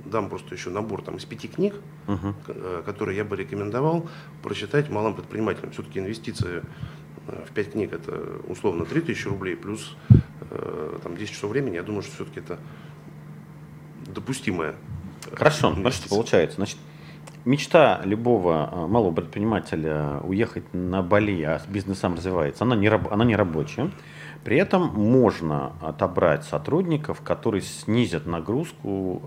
[0.05, 1.75] дам просто еще набор там, из пяти книг,
[2.07, 2.83] uh-huh.
[2.85, 4.09] которые я бы рекомендовал
[4.42, 5.73] прочитать малым предпринимателям.
[5.73, 6.62] Все-таки инвестиции
[7.27, 9.97] в 5 книг это условно 3000 рублей плюс
[10.51, 12.59] э, там, 10 часов времени, я думаю, что все-таки это
[14.07, 14.75] допустимое.
[15.33, 16.57] Хорошо, значит, получается.
[16.57, 16.79] Значит,
[17.45, 23.25] мечта любого э, малого предпринимателя уехать на Бали, а бизнес сам развивается, она не, она
[23.25, 23.91] не рабочая.
[24.45, 29.23] При этом можно отобрать сотрудников, которые снизят нагрузку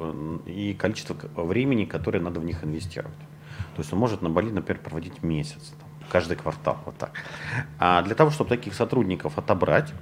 [0.46, 3.18] э, и количество времени, которое надо в них инвестировать.
[3.76, 5.74] То есть он может на Бали, например, проводить месяц
[6.10, 7.12] каждый квартал, вот так.
[7.80, 9.94] А для того, чтобы таких сотрудников отобрать,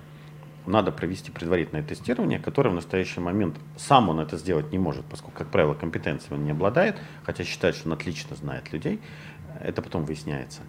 [0.65, 5.37] надо провести предварительное тестирование, которое в настоящий момент сам он это сделать не может, поскольку,
[5.37, 8.99] как правило, компетенции он не обладает, хотя считает, что он отлично знает людей,
[9.61, 10.61] это потом выясняется.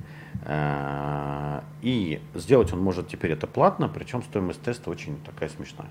[0.45, 5.89] Э, и сделать он может теперь это платно, причем стоимость теста очень такая смешная.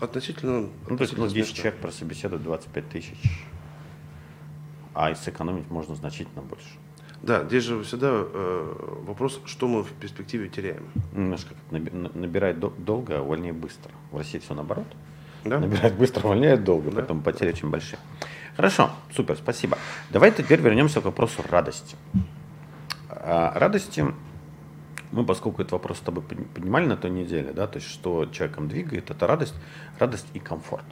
[0.00, 1.56] Относительно, ну, то есть, ну, 10 смешно.
[1.56, 3.46] человек прособеседует 25 тысяч,
[4.94, 6.66] а сэкономить можно значительно больше.
[7.22, 10.82] Да, здесь же всегда э, вопрос, что мы в перспективе теряем.
[11.12, 13.92] Немножко набирает долго, а увольняет быстро.
[14.10, 14.86] В России все наоборот.
[15.44, 15.60] Да?
[15.60, 16.96] Набирает быстро, увольняет долго, да?
[16.96, 17.98] поэтому потери очень большие.
[18.56, 19.78] Хорошо, супер, спасибо.
[20.10, 21.96] Давай теперь вернемся к вопросу радости.
[23.08, 24.04] А, радости
[25.12, 28.68] мы, поскольку этот вопрос с тобой поднимали на той неделе, да, то есть что человеком
[28.68, 29.54] двигает, это радость,
[29.98, 30.84] радость и комфорт.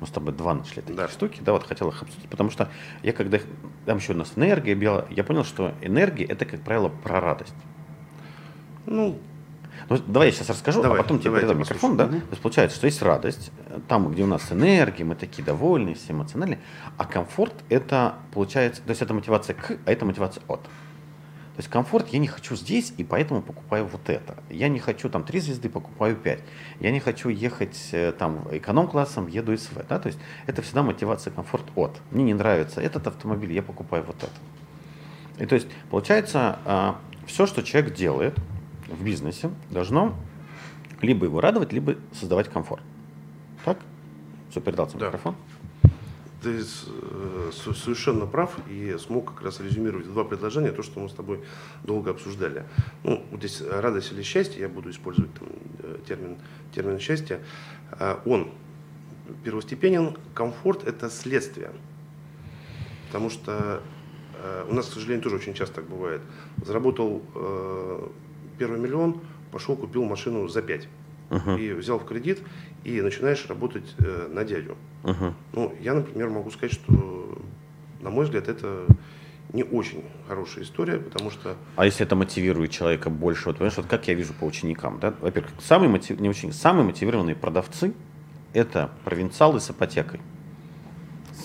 [0.00, 1.08] Мы с тобой два нашли такие да.
[1.08, 2.68] штуки, да, вот хотел их обсудить, потому что
[3.02, 3.38] я когда,
[3.86, 7.54] там еще у нас энергия бела, я понял, что энергия это, как правило, про радость.
[8.84, 9.18] Ну,
[9.88, 12.04] ну, давай я сейчас расскажу, а давай, а потом тебе передам микрофон, да?
[12.04, 12.12] Угу.
[12.12, 13.52] То есть получается, что есть радость,
[13.88, 16.58] там, где у нас энергия, мы такие довольные, все эмоциональные,
[16.96, 20.60] а комфорт это получается, то есть это мотивация к, а это мотивация от.
[21.56, 24.36] То есть комфорт я не хочу здесь, и поэтому покупаю вот это.
[24.50, 26.40] Я не хочу там три звезды, покупаю пять.
[26.80, 29.82] Я не хочу ехать э, там эконом-классом, еду СВ.
[29.88, 29.98] Да?
[29.98, 31.98] То есть это всегда мотивация комфорт от.
[32.10, 35.42] Мне не нравится этот автомобиль, я покупаю вот это.
[35.42, 38.38] И то есть получается, а, все, что человек делает
[38.88, 40.14] в бизнесе, должно
[41.00, 42.82] либо его радовать, либо создавать комфорт.
[43.64, 43.78] Так?
[44.50, 45.06] Все, передал да.
[45.06, 45.34] микрофон
[46.46, 51.12] ты э, совершенно прав и смог как раз резюмировать два предложения, то, что мы с
[51.12, 51.40] тобой
[51.82, 52.64] долго обсуждали.
[53.02, 55.48] Ну, вот здесь радость или счастье, я буду использовать там,
[55.80, 56.36] э, термин,
[56.72, 57.40] термин счастья,
[57.90, 58.52] а, он
[59.42, 61.72] первостепенен, комфорт– это следствие.
[63.08, 63.82] Потому что
[64.40, 66.20] э, у нас, к сожалению, тоже очень часто так бывает.
[66.64, 67.22] Заработал
[68.56, 70.88] первый миллион, пошел, купил машину за пять.
[71.28, 71.60] Uh-huh.
[71.60, 72.40] И взял в кредит,
[72.86, 74.76] и начинаешь работать э, на дядю.
[75.02, 75.32] Uh-huh.
[75.52, 77.36] Ну, я, например, могу сказать, что,
[78.00, 78.86] на мой взгляд, это
[79.52, 81.56] не очень хорошая история, потому что...
[81.74, 83.46] А если это мотивирует человека больше?
[83.46, 85.12] Вот, понимаешь, вот как я вижу по ученикам, да?
[85.20, 86.20] Во-первых, самые, мотив...
[86.20, 87.92] не ученики, самые мотивированные продавцы–
[88.52, 90.20] это провинциалы с ипотекой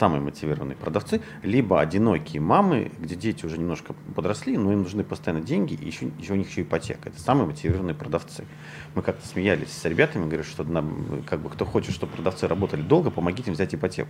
[0.02, 5.44] самые мотивированные продавцы, либо одинокие мамы, где дети уже немножко подросли, но им нужны постоянно
[5.44, 7.10] деньги, и еще, еще у них еще ипотека.
[7.10, 8.46] Это самые мотивированные продавцы.
[8.96, 12.82] Мы как-то смеялись с ребятами, говорят, что нам, как бы, кто хочет, чтобы продавцы работали
[12.82, 14.10] долго, помогите им взять ипотеку.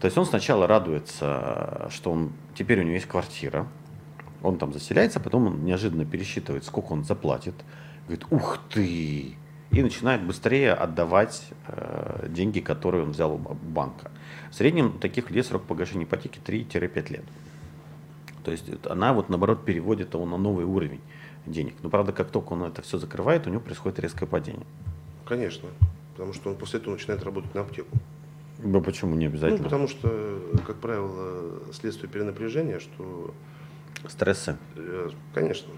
[0.00, 3.66] То есть он сначала радуется, что он, теперь у него есть квартира,
[4.44, 7.56] он там заселяется, потом он неожиданно пересчитывает, сколько он заплатит,
[8.06, 9.34] говорит, ух ты,
[9.70, 14.10] и начинает быстрее отдавать э, деньги, которые он взял у банка.
[14.50, 17.24] В среднем таких людей срок погашения ипотеки 3-5 лет.
[18.44, 21.00] То есть она вот наоборот переводит его на новый уровень
[21.44, 21.74] денег.
[21.82, 24.66] Но правда, как только он это все закрывает, у него происходит резкое падение.
[25.26, 25.68] Конечно,
[26.12, 27.90] потому что он после этого начинает работать на аптеку.
[28.60, 29.58] Ну почему не обязательно?
[29.58, 33.34] Ну, потому что, как правило, следствие перенапряжения, что...
[34.08, 34.56] Стрессы?
[34.76, 35.70] Э, конечно.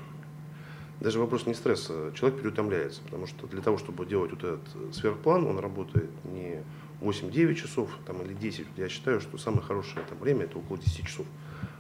[1.01, 2.13] Даже вопрос не стресса.
[2.15, 6.63] Человек переутомляется, потому что для того, чтобы делать вот этот сверхплан, он работает не
[7.01, 8.67] 8-9 часов там, или 10.
[8.77, 11.27] Я считаю, что самое хорошее там, время это около 10 часов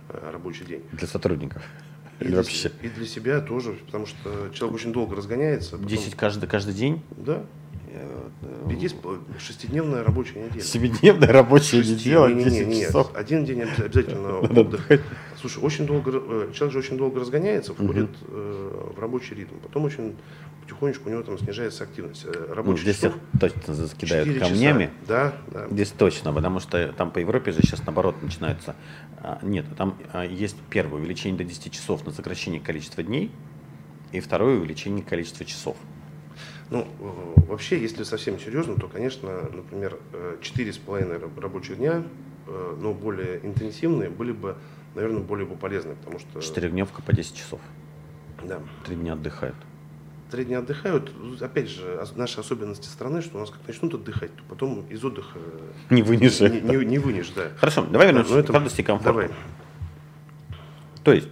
[0.09, 0.83] э, рабочий день.
[0.93, 1.63] Для сотрудников?
[2.21, 2.73] И для, вообще?
[2.83, 5.73] И для себя тоже, потому что человек очень долго разгоняется.
[5.73, 5.87] Потом...
[5.87, 7.03] 10 каждый, каждый день?
[7.11, 7.45] Да.
[8.69, 8.97] Есть
[9.39, 10.63] шестидневная рабочая неделя.
[10.63, 13.11] Семидневная рабочая неделя, не, не, не, часов.
[13.15, 14.89] Один день обязательно отдых.
[15.41, 18.95] Слушай, очень долго, э, человек же очень долго разгоняется, входит угу.
[18.95, 19.57] в рабочий ритм.
[19.63, 20.15] Потом очень
[20.71, 22.25] потихонечку у него там снижается активность.
[22.25, 24.91] Э, рабочий ну, здесь часов, точно закидают камнями.
[25.07, 25.67] Да, да.
[25.71, 28.77] Здесь точно, потому что там по Европе же сейчас наоборот начинается.
[29.19, 33.31] А, нет, там а, есть первое увеличение до 10 часов на сокращение количества дней,
[34.13, 35.77] и второе увеличение количества часов.
[36.71, 36.87] Ну,
[37.49, 42.05] вообще, если совсем серьезно, то, конечно, например, 4,5 рабочих дня,
[42.47, 44.57] но более интенсивные, были бы,
[44.95, 46.41] наверное, более бы полезны, потому что...
[46.41, 47.61] Четырехдневка по 10 часов.
[48.45, 48.61] Да.
[48.85, 49.57] Три дня отдыхают
[50.31, 51.13] три дня отдыхают.
[51.41, 55.39] Опять же, наши особенности страны, что у нас как начнут отдыхать, то потом из отдыха
[55.91, 56.41] не вынешь.
[56.41, 57.49] Не, не, не вынешь, да.
[57.57, 59.21] Хорошо, давай вернемся да, к радости и комфорту.
[59.21, 59.31] Давай.
[61.03, 61.29] То есть,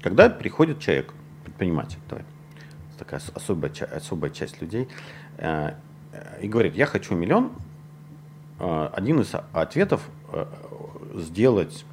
[0.00, 1.12] когда приходит человек,
[1.44, 2.24] предприниматель, давай,
[2.98, 4.88] такая особая, особая часть людей,
[5.38, 5.74] э,
[6.40, 7.52] и говорит, я хочу миллион,
[8.58, 10.46] э, один из ответов э,
[11.14, 11.84] сделать,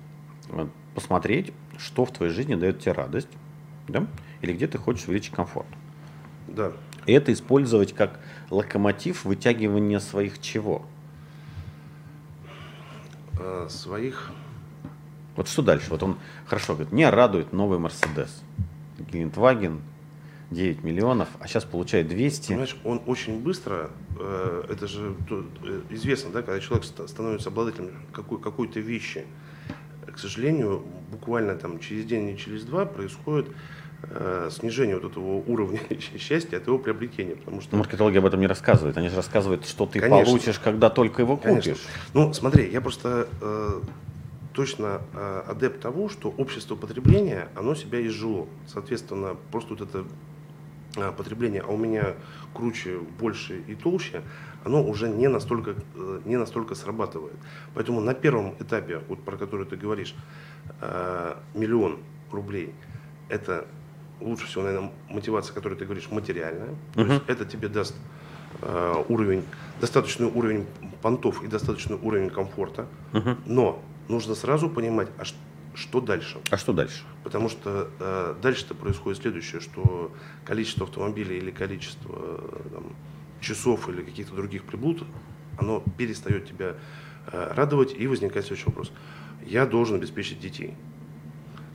[0.95, 3.29] посмотреть, что в твоей жизни дает тебе радость,
[3.87, 4.05] да?
[4.41, 5.67] или где ты хочешь увеличить комфорт.
[6.47, 6.73] Да.
[7.05, 10.85] И это использовать как локомотив вытягивания своих чего?
[13.39, 14.31] А, своих.
[15.35, 15.89] Вот что дальше?
[15.89, 18.43] Вот он хорошо говорит, меня радует новый Мерседес.
[18.99, 19.81] Гелендваген,
[20.53, 22.49] 9 миллионов, а сейчас получает 200.
[22.49, 23.89] Понимаешь, он очень быстро,
[24.19, 29.25] э, это же э, известно, да, когда человек становится обладателем какой, какой-то вещи,
[30.11, 33.47] к сожалению, буквально там через день или через два происходит
[34.03, 35.79] э, снижение вот этого уровня
[36.17, 37.35] счастья от его приобретения.
[37.35, 37.75] Потому что...
[37.75, 38.97] Маркетологи об этом не рассказывают.
[38.97, 40.25] Они же рассказывают, что ты Конечно.
[40.25, 41.63] получишь, когда только его купишь.
[41.63, 41.89] Конечно.
[42.13, 43.81] Ну, смотри, я просто э,
[44.53, 48.47] точно э, адепт того, что общество потребления, оно себя изжило.
[48.67, 50.05] Соответственно, просто вот это
[50.93, 52.13] потребление, а у меня
[52.53, 54.21] круче, больше и толще,
[54.63, 57.35] оно уже не настолько, э, не настолько срабатывает.
[57.73, 60.15] Поэтому на первом этапе, вот про который ты говоришь,
[60.81, 61.99] э, миллион
[62.31, 62.73] рублей,
[63.29, 63.65] это
[64.21, 66.69] лучше всего, наверное, мотивация, которую ты говоришь, материальная.
[66.95, 67.05] Uh-huh.
[67.05, 67.95] То есть это тебе даст
[68.61, 69.43] э, уровень,
[69.81, 70.65] достаточный уровень
[71.01, 72.87] понтов и достаточный уровень комфорта.
[73.11, 73.37] Uh-huh.
[73.45, 75.37] Но нужно сразу понимать, а что
[76.01, 76.39] дальше?
[76.49, 77.03] А что дальше?
[77.23, 80.11] Потому что э, дальше-то происходит следующее, что
[80.45, 82.95] количество автомобилей или количество э, там,
[83.41, 85.03] часов или каких-то других приблуд,
[85.57, 86.75] оно перестает тебя
[87.27, 88.91] э, радовать, и возникает следующий вопрос.
[89.45, 90.75] Я должен обеспечить детей.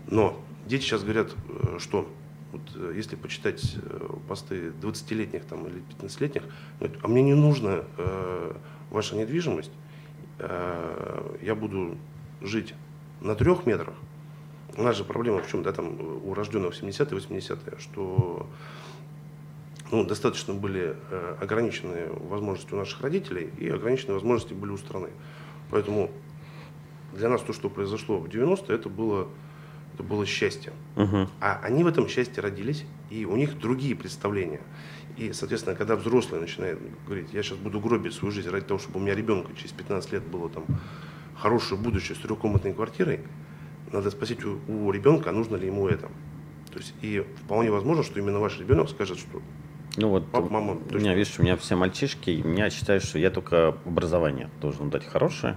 [0.06, 2.08] Но дети сейчас говорят, э, что
[2.52, 6.44] вот, э, если почитать э, посты 20-летних там, или 15-летних,
[6.78, 8.52] говорят, а мне не нужна э,
[8.90, 9.72] ваша недвижимость,
[10.38, 11.98] э, я буду
[12.40, 12.74] жить
[13.20, 13.94] на трех метрах,
[14.76, 18.46] у нас же проблема в чем, да, там у рожденных в 70-е, 80-е, что
[19.90, 25.08] ну, достаточно были э, ограниченные возможности у наших родителей и ограниченные возможности были у страны.
[25.70, 26.10] Поэтому
[27.12, 29.28] для нас то, что произошло в 90-е, это было,
[29.94, 30.72] это было счастье.
[30.96, 31.28] Угу.
[31.40, 34.60] А они в этом счастье родились, и у них другие представления.
[35.16, 39.00] И, соответственно, когда взрослые начинают говорить, я сейчас буду гробить свою жизнь ради того, чтобы
[39.00, 40.64] у меня ребенка через 15 лет было там
[41.40, 43.20] хорошее будущее с трехкомнатной квартирой,
[43.92, 46.08] надо спросить у, у ребенка, нужно ли ему это.
[46.72, 49.40] То есть и вполне возможно, что именно ваш ребенок скажет, что
[49.96, 53.18] ну вот Пап, мама, у меня, видишь, у меня все мальчишки, и меня считают, что
[53.18, 55.56] я только образование должен дать хорошее.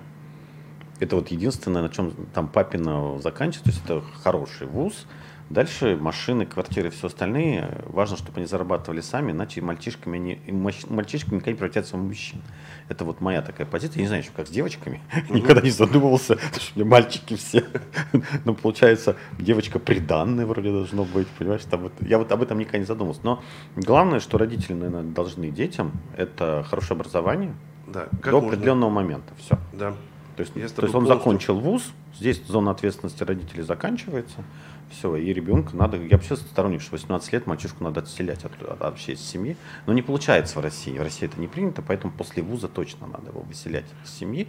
[1.00, 5.06] Это вот единственное, на чем там папина заканчивает, то есть это хороший вуз,
[5.52, 7.84] Дальше машины, квартиры, все остальные.
[7.88, 10.52] Важно, чтобы они зарабатывали сами, иначе мальчишками они,
[10.88, 12.42] мальчишками никогда не превратятся в мужчин.
[12.88, 13.98] Это вот моя такая позиция.
[13.98, 15.02] Я не знаю, еще как с девочками.
[15.30, 17.66] Никогда не задумывался, что мне мальчики все.
[18.46, 21.28] Но получается, девочка приданная вроде должно быть.
[21.28, 23.22] Понимаешь, там вот, я вот об этом никогда не задумывался.
[23.24, 23.44] Но
[23.76, 27.54] главное, что родители, наверное, должны детям, это хорошее образование
[27.88, 28.08] да.
[28.24, 28.48] до можно...
[28.48, 29.34] определенного момента.
[29.38, 29.58] Все.
[29.74, 29.96] Да.
[30.38, 31.18] То есть, то есть он полностью...
[31.18, 34.44] закончил вуз, здесь зона ответственности родителей заканчивается.
[34.92, 38.80] Все, и ребенка надо, я вообще сторонник, что 18 лет мальчишку надо отселять от, от,
[38.80, 39.56] вообще из семьи.
[39.86, 40.98] Но не получается в России.
[40.98, 44.48] В России это не принято, поэтому после вуза точно надо его выселять из семьи,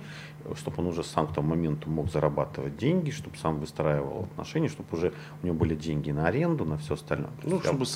[0.57, 4.89] чтобы он уже сам к тому моменту мог зарабатывать деньги, чтобы сам выстраивал отношения, чтобы
[4.93, 7.31] уже у него были деньги на аренду, на все остальное.
[7.45, 7.87] Ну, чтобы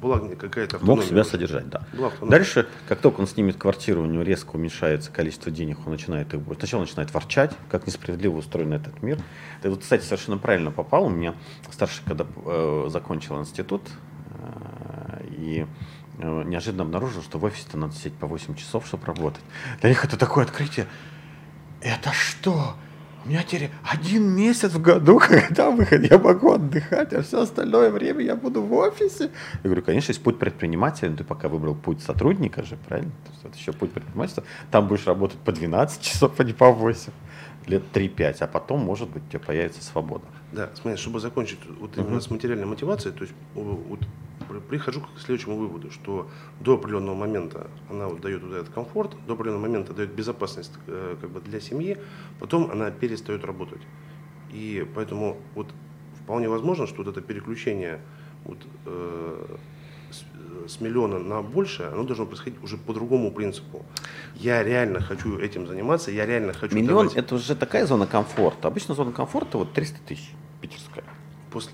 [0.00, 1.82] была какая-то Мог себя содержать, да.
[2.22, 6.40] Дальше, как только он снимет квартиру, у него резко уменьшается количество денег, он начинает их...
[6.58, 9.18] Сначала начинает ворчать, как несправедливо устроен этот мир.
[9.62, 11.06] Ты вот, кстати, совершенно правильно попал.
[11.06, 11.34] У меня
[11.70, 13.82] старший, когда э, закончил институт,
[14.30, 15.66] э, и
[16.18, 19.42] э, неожиданно обнаружил, что в офисе надо сидеть по 8 часов, чтобы работать.
[19.80, 20.86] Для них это такое открытие.
[21.80, 22.74] Это что?
[23.24, 27.90] У меня теперь один месяц в году, когда выход, я могу отдыхать, а все остальное
[27.90, 29.30] время я буду в офисе.
[29.54, 33.10] Я говорю, конечно, есть путь предпринимателя, ты пока выбрал путь сотрудника же, правильно?
[33.24, 34.44] То есть это еще путь предпринимательства.
[34.70, 37.12] Там будешь работать по 12 часов, а не по 8
[37.68, 40.24] лет 3-5, а потом, может быть, у тебя появится свобода.
[40.52, 42.20] Да, смотри, чтобы закончить вот именно uh-huh.
[42.20, 44.00] с материальной мотивацией, то есть вот,
[44.68, 46.28] прихожу к следующему выводу, что
[46.60, 51.16] до определенного момента она вот дает вот этот комфорт, до определенного момента дает безопасность э,
[51.20, 51.98] как бы для семьи,
[52.40, 53.82] потом она перестает работать.
[54.50, 55.68] И поэтому вот
[56.22, 58.00] вполне возможно, что вот это переключение
[58.44, 59.56] вот, э,
[60.66, 63.84] с миллиона на больше, оно должно происходить уже по другому принципу.
[64.34, 67.16] Я реально хочу этим заниматься, я реально хочу Миллион давать...
[67.16, 68.68] это уже такая зона комфорта.
[68.68, 71.04] Обычно зона комфорта вот 300 тысяч питерская.
[71.50, 71.72] После...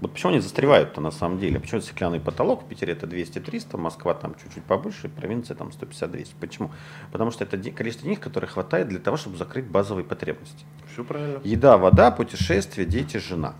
[0.00, 1.58] Вот почему они застревают-то на самом деле?
[1.58, 6.34] Почему стеклянный потолок в Питере это 200-300, Москва там чуть-чуть побольше, провинция там 150-200.
[6.38, 6.70] Почему?
[7.12, 10.66] Потому что это количество денег, которое хватает для того, чтобы закрыть базовые потребности.
[10.92, 11.40] Все правильно.
[11.44, 13.54] Еда, вода, путешествия, дети, жена.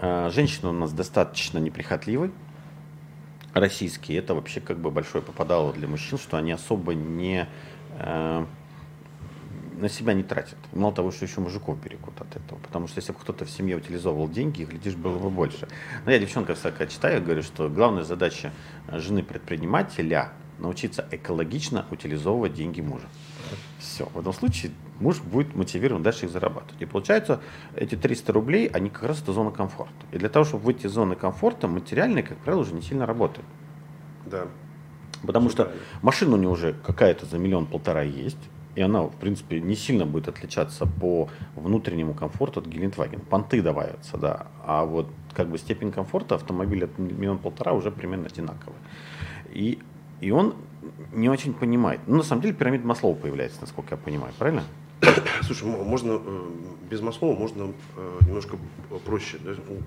[0.00, 2.32] А, женщина у нас достаточно неприхотливый,
[3.54, 7.48] российские, это вообще как бы большое попадало для мужчин, что они особо не
[7.98, 8.46] э,
[9.80, 10.58] на себя не тратят.
[10.72, 12.58] Мало того, что еще мужиков берегут от этого.
[12.58, 15.68] Потому что если бы кто-то в семье утилизовывал деньги, глядишь, было бы больше.
[16.04, 18.52] Но я девчонка всякая читаю, говорю, что главная задача
[18.92, 23.08] жены предпринимателя научиться экологично утилизовывать деньги мужа.
[23.78, 24.06] Все.
[24.06, 26.80] В этом случае муж будет мотивирован дальше их зарабатывать.
[26.80, 27.40] И получается,
[27.76, 29.94] эти 300 рублей, они как раз это зона комфорта.
[30.12, 33.46] И для того, чтобы выйти из зоны комфорта, материальные, как правило, уже не сильно работают.
[34.26, 34.46] Да.
[35.22, 35.86] Потому Все что правильно.
[36.02, 38.38] машина у него уже какая-то за миллион-полтора есть.
[38.76, 43.20] и она, в принципе, не сильно будет отличаться по внутреннему комфорту от Гелендваген.
[43.20, 44.46] Понты добавятся, да.
[44.64, 48.78] А вот как бы степень комфорта автомобиля от миллион-полтора уже примерно одинаковая.
[49.52, 49.80] И,
[50.20, 50.54] и он
[51.12, 52.00] не очень понимает.
[52.06, 54.64] Ну, на самом деле, пирамида Маслова появляется, насколько я понимаю, правильно?
[55.42, 56.50] Слушай, можно э,
[56.90, 58.56] без Маслова можно э, немножко
[59.04, 59.38] проще.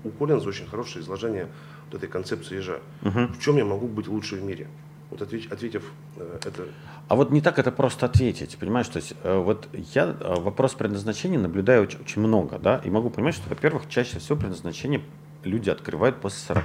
[0.02, 1.48] У Коллинза очень хорошее изложение
[1.86, 2.80] вот этой концепции ежа.
[3.02, 3.34] Угу.
[3.34, 4.66] В чем я могу быть лучше в мире?
[5.10, 5.84] Вот ответь, ответив
[6.16, 6.64] э, это.
[7.08, 8.88] А вот не так это просто ответить, понимаешь?
[8.88, 13.48] То есть вот я вопрос предназначения наблюдаю очень, очень много, да, и могу понимать, что,
[13.50, 15.02] во-первых, чаще всего предназначение
[15.44, 16.64] люди открывают после 40.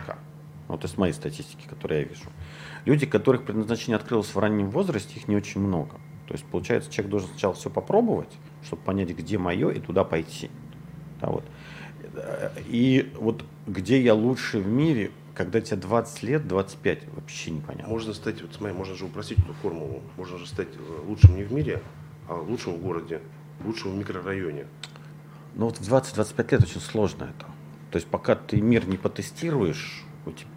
[0.69, 2.23] Вот из моей статистики, которую я вижу.
[2.85, 5.97] Люди, которых предназначение открылось в раннем возрасте, их не очень много.
[6.27, 8.29] То есть, получается, человек должен сначала все попробовать,
[8.63, 10.49] чтобы понять, где мое, и туда пойти.
[11.21, 11.43] Да, вот.
[12.67, 17.87] И вот где я лучше в мире, когда тебе 20 лет, 25, вообще непонятно.
[17.87, 20.01] Можно стать, вот смотри, можно же упростить эту формулу.
[20.17, 21.81] Можно же стать э, лучшим не в мире,
[22.27, 23.21] а лучшим в городе,
[23.63, 24.67] лучшим в микрорайоне.
[25.55, 27.45] Ну вот в 20-25 лет очень сложно это.
[27.91, 30.03] То есть пока ты мир не потестируешь,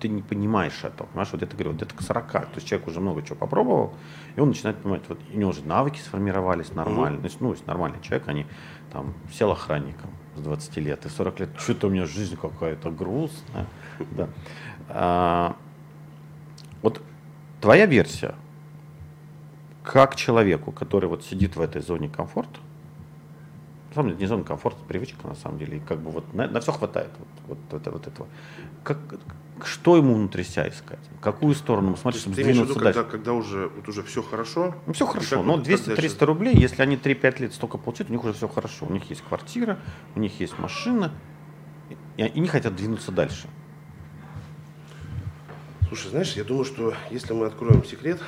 [0.00, 2.88] ты не понимаешь этого, понимаешь, вот это говорю, вот это к 40, то есть человек
[2.88, 3.94] уже много чего попробовал,
[4.36, 7.36] и он начинает понимать, вот у него уже навыки сформировались нормально, mm-hmm.
[7.40, 8.46] ну, есть нормальный человек, они
[8.92, 13.66] там сел охранником с 20 лет, и 40 лет, что-то у меня жизнь какая-то грустная,
[14.10, 14.28] да.
[14.88, 15.56] А,
[16.82, 17.00] вот
[17.60, 18.34] твоя версия,
[19.82, 22.60] как человеку, который вот сидит в этой зоне комфорта,
[23.92, 26.48] на самом деле не зона комфорта, привычка на самом деле, и как бы вот на,
[26.48, 28.28] на все хватает вот, вот, это, вот этого.
[28.82, 28.98] Как,
[29.64, 30.98] что ему внутри себя искать?
[31.20, 33.00] Какую сторону смотреть, чтобы двинуться дальше?
[33.00, 34.74] Когда, когда уже, вот уже все хорошо?
[34.86, 38.32] Ну, все хорошо, но 200-300 рублей, если они 3-5 лет столько получают, у них уже
[38.32, 38.86] все хорошо.
[38.86, 39.78] У них есть квартира,
[40.14, 41.12] у них есть машина,
[42.16, 43.48] и они хотят двинуться дальше.
[45.88, 48.20] Слушай, знаешь, я думаю, что если мы откроем секрет,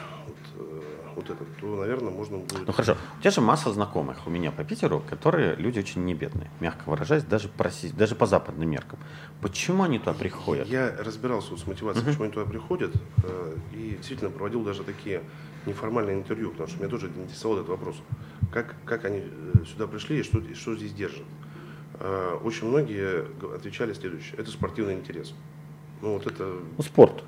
[1.16, 2.66] вот этот, то, наверное, можно будет...
[2.66, 6.14] Ну хорошо, у тебя же масса знакомых у меня по Питеру, которые люди очень не
[6.14, 8.98] бедные, мягко выражаясь, даже, просить, даже по западным меркам.
[9.40, 10.68] Почему они туда приходят?
[10.68, 12.08] Я разбирался вот с мотивацией, uh-huh.
[12.08, 15.22] почему они туда приходят, э, и действительно проводил даже такие
[15.66, 17.96] неформальные интервью, потому что меня тоже интересовал этот вопрос.
[18.52, 21.24] Как, как они э, сюда пришли и что, и что здесь держит?
[22.00, 23.24] Э, очень многие
[23.54, 24.36] отвечали следующее.
[24.38, 25.34] Это спортивный интерес.
[26.02, 26.60] Ну вот это...
[26.76, 27.24] Ну, спорт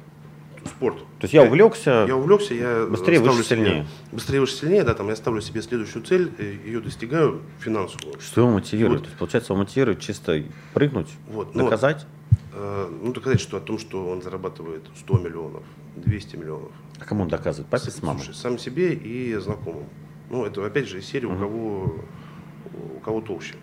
[0.77, 0.99] спорт.
[0.99, 2.05] То есть я увлекся.
[2.07, 3.87] Я увлекся, я быстрее, выше, себе, сильнее.
[4.13, 8.21] Быстрее, выше, сильнее, да, там я ставлю себе следующую цель, ее достигаю финансовую.
[8.21, 9.01] Что его мотивирует?
[9.01, 9.03] Вот.
[9.03, 10.43] То есть, получается, его мотивирует чисто
[10.75, 12.07] прыгнуть, вот, ну, доказать?
[12.53, 15.63] Э, ну, доказать, что о том, что он зарабатывает 100 миллионов,
[15.97, 16.73] 200 миллионов.
[16.99, 17.69] А кому он доказывает?
[17.69, 18.23] Папе с мамой?
[18.23, 19.85] Слушай, сам себе и знакомым.
[20.31, 21.37] Ну, это опять же из серии, угу.
[21.37, 21.95] у кого
[22.97, 23.55] у кого толще.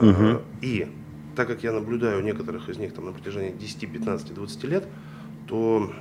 [0.00, 0.42] Угу.
[0.60, 0.88] И
[1.34, 4.88] так как я наблюдаю некоторых из них там, на протяжении 10, 15, 20 лет,
[5.46, 5.92] то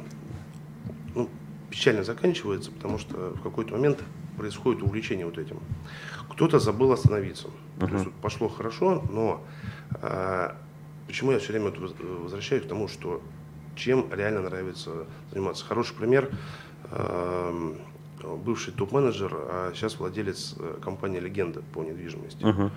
[1.13, 1.29] ну,
[1.69, 4.03] печально заканчивается, потому что в какой-то момент
[4.37, 5.59] происходит увлечение вот этим.
[6.29, 7.47] Кто-то забыл остановиться.
[7.47, 7.87] Uh-huh.
[7.87, 9.41] То есть вот пошло хорошо, но
[10.01, 10.57] а,
[11.07, 11.71] почему я все время
[12.21, 13.21] возвращаюсь к тому, что
[13.75, 15.65] чем реально нравится заниматься.
[15.65, 16.29] Хороший пример.
[16.85, 17.75] А,
[18.23, 22.43] бывший топ-менеджер, а сейчас владелец э, компании «Легенда» по недвижимости.
[22.43, 22.71] Uh-huh.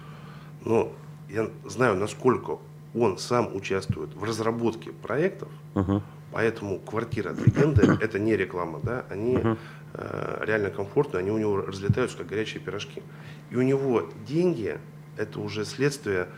[0.65, 0.93] Но
[1.31, 2.59] я знаю, насколько
[2.95, 6.03] он сам участвует в разработке проектов, uh-huh.
[6.33, 9.59] Поэтому квартира от легенды это не реклама, да, они uh-huh.
[9.95, 13.03] э, реально комфортные, они у него разлетаются как горячие пирожки.
[13.51, 14.79] И у него деньги
[15.17, 16.29] это уже следствие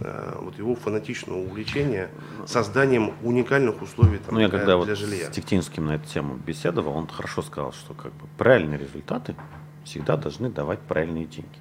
[0.00, 2.10] э, вот его фанатичного увлечения
[2.46, 5.26] созданием уникальных условий там, ну, я для, когда для вот жилья.
[5.26, 9.36] с Тектинским на эту тему беседовал, он хорошо сказал, что как бы правильные результаты
[9.84, 11.58] всегда должны давать правильные деньги.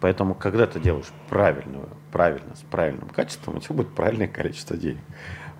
[0.00, 5.02] Поэтому, когда ты делаешь правильную, правильно, с правильным качеством, у тебя будет правильное количество денег.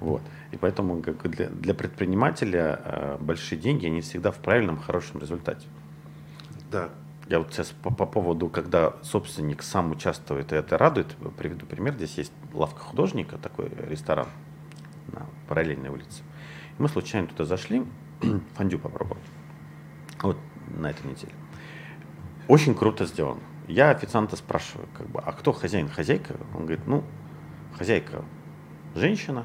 [0.00, 0.22] Вот.
[0.52, 5.66] И поэтому как для, для предпринимателя э, большие деньги, они всегда в правильном, хорошем результате.
[6.70, 6.90] Да.
[7.28, 11.94] Я вот сейчас по, по поводу, когда собственник сам участвует, и это радует, приведу пример.
[11.94, 14.28] Здесь есть лавка художника, такой ресторан
[15.12, 16.22] на параллельной улице.
[16.78, 17.84] И мы случайно туда зашли,
[18.54, 19.24] фондю попробовать.
[20.22, 21.32] Вот на этой неделе.
[22.46, 23.42] Очень круто сделано.
[23.66, 26.34] Я официанта спрашиваю, как бы, а кто хозяин, хозяйка?
[26.54, 27.04] Он говорит, ну,
[27.76, 28.24] хозяйка
[28.94, 29.44] женщина,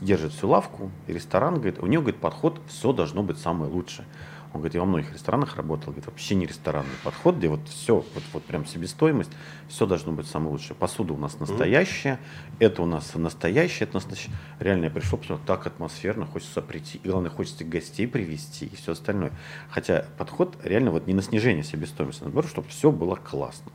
[0.00, 4.06] держит всю лавку, и ресторан, говорит, у него, говорит, подход, все должно быть самое лучшее.
[4.52, 7.96] Он говорит, я во многих ресторанах работал, говорит, вообще не ресторанный подход, где вот все,
[7.96, 9.30] вот, вот прям себестоимость,
[9.68, 10.74] все должно быть самое лучшее.
[10.74, 12.56] Посуда у нас настоящая, mm-hmm.
[12.66, 14.34] это у нас настоящее, это настоящее.
[14.58, 18.92] Реально я пришел, потому так атмосферно, хочется прийти, и главное, хочется гостей привести и все
[18.92, 19.30] остальное.
[19.70, 23.70] Хотя подход реально вот не на снижение себестоимости, а наоборот, чтобы все было классно.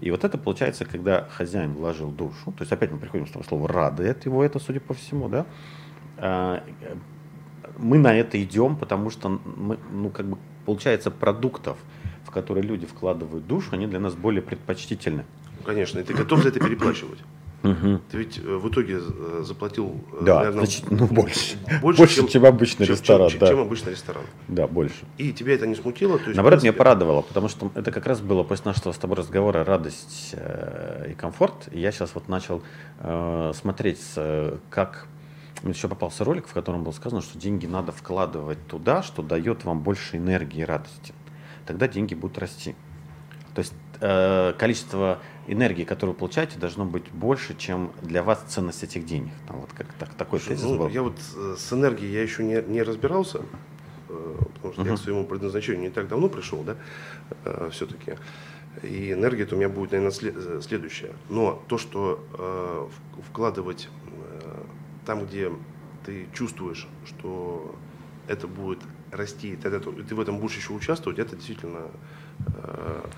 [0.00, 3.44] И вот это получается, когда хозяин вложил душу, то есть опять мы приходим с того
[3.44, 5.46] слова радует его это, судя по всему, да,
[6.16, 6.62] а,
[7.76, 11.78] мы на это идем, потому что мы, ну, как бы, получается, продуктов
[12.28, 15.24] в которые люди вкладывают душу, они для нас более предпочтительны.
[15.64, 17.20] Конечно, и ты готов за это переплачивать.
[17.62, 18.00] Угу.
[18.10, 21.56] Ты ведь э, в итоге э, заплатил, э, да, наверное, значит, ну, больше.
[21.82, 23.30] Больше, больше чем, чем обычный чем, ресторан.
[23.30, 23.48] Чем, да.
[23.48, 24.22] чем обычный ресторан.
[24.46, 25.06] Да, больше.
[25.16, 26.18] И тебя это не смутило?
[26.18, 26.70] То есть, Наоборот, принципе...
[26.70, 30.36] меня порадовало, потому что это как раз было после нашего с тобой разговора радость
[31.08, 31.68] и комфорт.
[31.72, 32.62] И я сейчас вот начал
[33.00, 34.00] э, смотреть,
[34.70, 35.08] как
[35.64, 39.80] еще попался ролик, в котором было сказано, что деньги надо вкладывать туда, что дает вам
[39.80, 41.12] больше энергии и радости.
[41.66, 42.76] Тогда деньги будут расти.
[43.54, 48.82] То есть э, количество энергии, которую вы получаете, должно быть больше, чем для вас ценность
[48.84, 49.32] этих денег.
[49.46, 50.88] Там вот как так, такой тезис ну, был.
[50.88, 53.40] Я вот э, с энергией я еще не, не разбирался,
[54.08, 54.90] э, потому что uh-huh.
[54.90, 56.76] я к своему предназначению не так давно пришел, да,
[57.44, 58.16] э, все-таки.
[58.82, 61.12] И энергия-то у меня будет, наверное, следующая.
[61.28, 62.88] Но то, что э,
[63.28, 63.88] вкладывать
[64.42, 64.62] э,
[65.04, 65.50] там, где
[66.04, 67.74] ты чувствуешь, что
[68.28, 68.80] это будет
[69.10, 71.90] расти, тогда ты в этом будешь еще участвовать, это действительно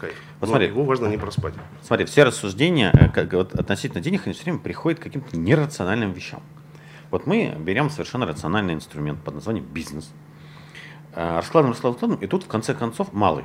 [0.00, 0.14] кайф.
[0.40, 1.54] Вот смотри, его важно не проспать.
[1.82, 6.12] Смотри, все рассуждения э, как, вот, относительно денег, они все время приходят к каким-то нерациональным
[6.12, 6.42] вещам.
[7.10, 10.10] Вот мы берем совершенно рациональный инструмент под названием бизнес,
[11.14, 13.44] э, раскладываем, раскладываем, и тут в конце концов малый.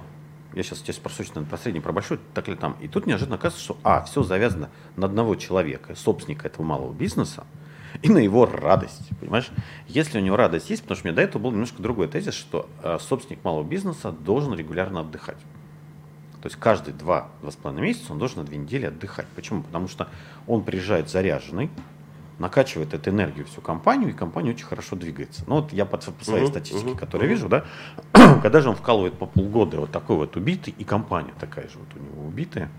[0.54, 2.78] Я сейчас тебя спрошу про средний, про большой, так ли там.
[2.80, 7.44] И тут неожиданно оказывается, что а, все завязано на одного человека, собственника этого малого бизнеса,
[8.02, 9.10] и на его радость.
[9.20, 9.50] Понимаешь?
[9.88, 12.34] Если у него радость есть, потому что у меня до этого был немножко другой тезис,
[12.34, 15.38] что э, собственник малого бизнеса должен регулярно отдыхать.
[16.46, 19.26] То есть каждые два, два с половиной месяца он должен на две недели отдыхать.
[19.36, 19.64] Почему?
[19.64, 20.10] Потому что
[20.46, 21.72] он приезжает заряженный,
[22.38, 25.44] накачивает эту энергию всю компанию, и компания очень хорошо двигается.
[25.48, 27.34] Ну вот я по, по своей uh-huh, статистике, uh-huh, которую uh-huh.
[27.34, 27.66] вижу, да,
[28.44, 31.88] когда же он вкалывает по полгода вот такой вот убитый, и компания такая же вот
[31.96, 32.70] у него убитая,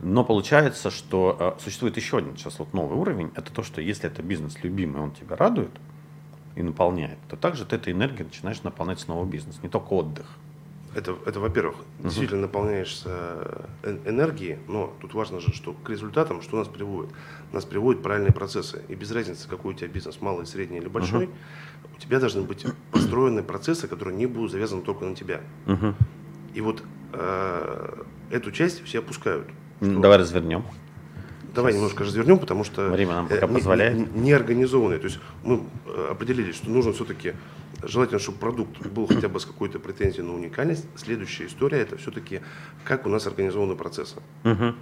[0.00, 3.30] но получается, что э, существует еще один сейчас вот новый уровень.
[3.34, 5.72] Это то, что если это бизнес любимый, он тебя радует
[6.54, 10.26] и наполняет, то также ты этой энергией начинаешь наполнять снова бизнес, не только отдых.
[10.94, 12.04] Это, это во-первых, uh-huh.
[12.04, 13.10] действительно наполняешься
[13.82, 17.12] э, энергией, но тут важно же, что к результатам, что нас приводит?
[17.52, 18.82] Нас приводят правильные процессы.
[18.88, 21.96] И без разницы, какой у тебя бизнес, малый, средний или большой, uh-huh.
[21.96, 25.42] у тебя должны быть построены процессы, которые не будут завязаны только на тебя.
[25.66, 25.94] Uh-huh.
[26.54, 26.82] И вот
[27.12, 29.46] э, эту часть все опускают.
[29.80, 30.00] Что...
[30.00, 30.64] Давай развернем.
[31.54, 33.96] Давай немножко развернем, потому что время нам пока позволяет.
[33.96, 34.98] Не, не, не организованные.
[34.98, 37.34] То есть мы э, определили, что нужно все-таки
[37.82, 40.86] желательно, чтобы продукт был хотя бы с какой-то претензией на уникальность.
[40.96, 42.40] Следующая история это все-таки
[42.84, 44.16] как у нас организованы процессы.
[44.44, 44.74] Угу.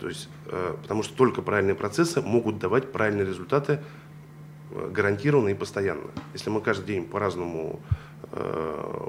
[0.00, 3.80] То есть, э, потому что только правильные процессы могут давать правильные результаты
[4.70, 6.10] э, гарантированно и постоянно.
[6.32, 7.80] Если мы каждый день по-разному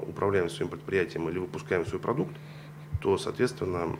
[0.08, 2.34] управляем своим предприятием или выпускаем свой продукт,
[3.00, 3.96] то, соответственно,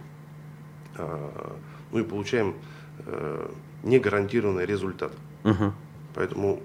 [0.96, 1.56] а,
[1.90, 2.54] ну и получаем
[3.06, 3.50] э,
[3.82, 5.12] негарантированный результат.
[5.44, 5.72] Угу.
[6.14, 6.60] Поэтому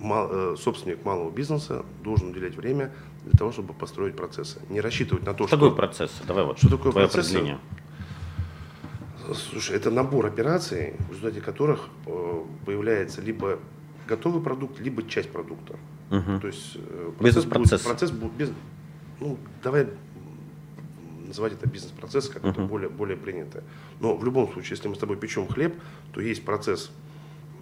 [0.00, 2.92] э, собственник малого бизнеса должен уделять время
[3.24, 4.60] для того, чтобы построить процессы.
[4.68, 5.56] Не рассчитывать на то, что...
[5.56, 6.22] Что такое процесс?
[6.26, 7.34] Давай вот, что такое процесс?
[9.50, 13.58] Слушай, это набор операций, в результате которых э, появляется либо
[14.06, 15.76] готовый продукт, либо часть продукта.
[16.10, 16.40] Угу.
[16.40, 16.78] То есть
[17.18, 17.82] процесс Бизнес-процесс.
[17.82, 18.52] Будет, процесс будет без,
[19.18, 19.88] ну, давай
[21.26, 22.50] называть это бизнес-процесс, как uh-huh.
[22.50, 23.62] это более, более принято.
[24.00, 25.74] Но в любом случае, если мы с тобой печем хлеб,
[26.12, 26.90] то есть процесс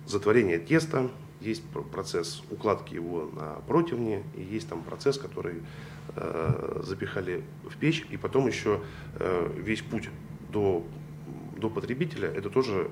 [0.06, 1.10] затворения теста,
[1.44, 5.62] есть процесс укладки его на противне, и есть там процесс, который
[6.16, 8.80] э, запихали в печь, и потом еще
[9.18, 10.08] э, весь путь
[10.52, 10.84] до
[11.56, 12.90] до потребителя, это тоже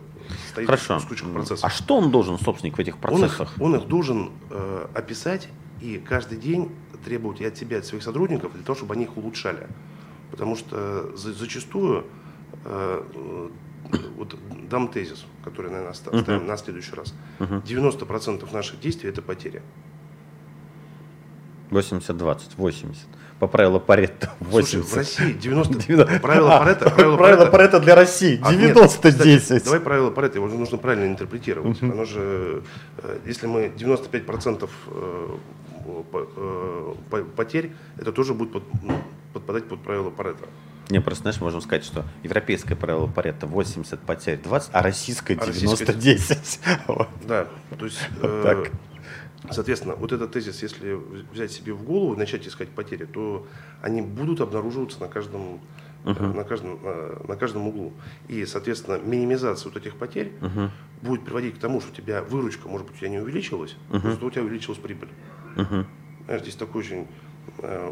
[0.48, 0.96] стоит Хорошо.
[0.96, 1.64] из кучек процессов.
[1.64, 3.52] А что он должен, собственник, в этих процессах?
[3.58, 5.48] Он их, он их должен э, описать
[5.80, 6.70] и каждый день
[7.04, 9.66] требовать и от себя, и от своих сотрудников для того, чтобы они их улучшали.
[10.30, 12.06] Потому что зачастую,
[12.64, 13.48] э,
[14.16, 14.36] вот
[14.68, 16.44] дам тезис, который, наверное, оставим uh-huh.
[16.44, 17.14] на следующий раз.
[17.38, 17.62] Uh-huh.
[17.62, 19.62] 90% наших действий это потери.
[21.70, 23.02] 80-20, 80.
[23.38, 24.70] По правилу Паретта 80.
[24.70, 25.74] Слушай, в России 90...
[25.74, 26.20] 90.
[26.20, 26.90] Правило Паретта...
[26.90, 29.56] Правило, правило Паретта для России 90-10.
[29.56, 31.80] А, давай правило Паретта, его нужно правильно интерпретировать.
[31.80, 31.92] Uh-huh.
[31.92, 32.62] Оно же,
[32.98, 35.36] э, если мы 95% э,
[37.36, 38.62] потерь, это тоже будет
[39.32, 40.48] подпадать под правило Паретта.
[40.92, 46.58] Не, просто, знаешь, можем сказать, что европейское правило Паретта 80 потерь 20, а российское 90-10.
[46.86, 48.66] А да, то есть, э,
[49.50, 50.98] соответственно, вот этот тезис, если
[51.32, 53.46] взять себе в голову, начать искать потери, то
[53.80, 55.62] они будут обнаруживаться на каждом,
[56.04, 56.36] uh-huh.
[56.36, 57.94] на, каждом, на, на каждом углу.
[58.28, 60.68] И, соответственно, минимизация вот этих потерь uh-huh.
[61.00, 64.00] будет приводить к тому, что у тебя выручка, может быть, у тебя не увеличилась, uh-huh.
[64.04, 65.08] но зато у тебя увеличилась прибыль.
[65.56, 65.86] Uh-huh.
[66.26, 67.31] Знаешь, здесь такой очень Э,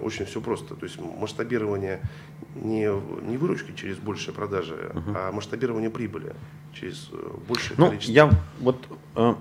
[0.03, 0.75] очень все просто.
[0.75, 2.01] То есть масштабирование
[2.55, 2.91] не,
[3.29, 5.13] не выручки через большие продажи, uh-huh.
[5.15, 6.35] а масштабирование прибыли
[6.73, 8.13] через э, большее ну, количество.
[8.13, 8.31] Я
[8.61, 8.77] вот
[9.17, 9.35] э,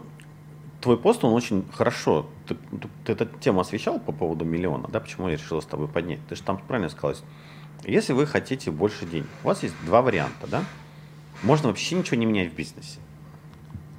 [0.82, 2.28] твой пост, он очень хорошо.
[2.48, 5.00] Ты, ты, ты эту тему освещал по поводу миллиона, да?
[5.00, 6.20] Почему я решил с тобой поднять?
[6.28, 7.16] Ты же там правильно сказал.
[7.84, 10.64] Если вы хотите больше денег, у вас есть два варианта, да?
[11.44, 13.00] Можно вообще ничего не менять в бизнесе.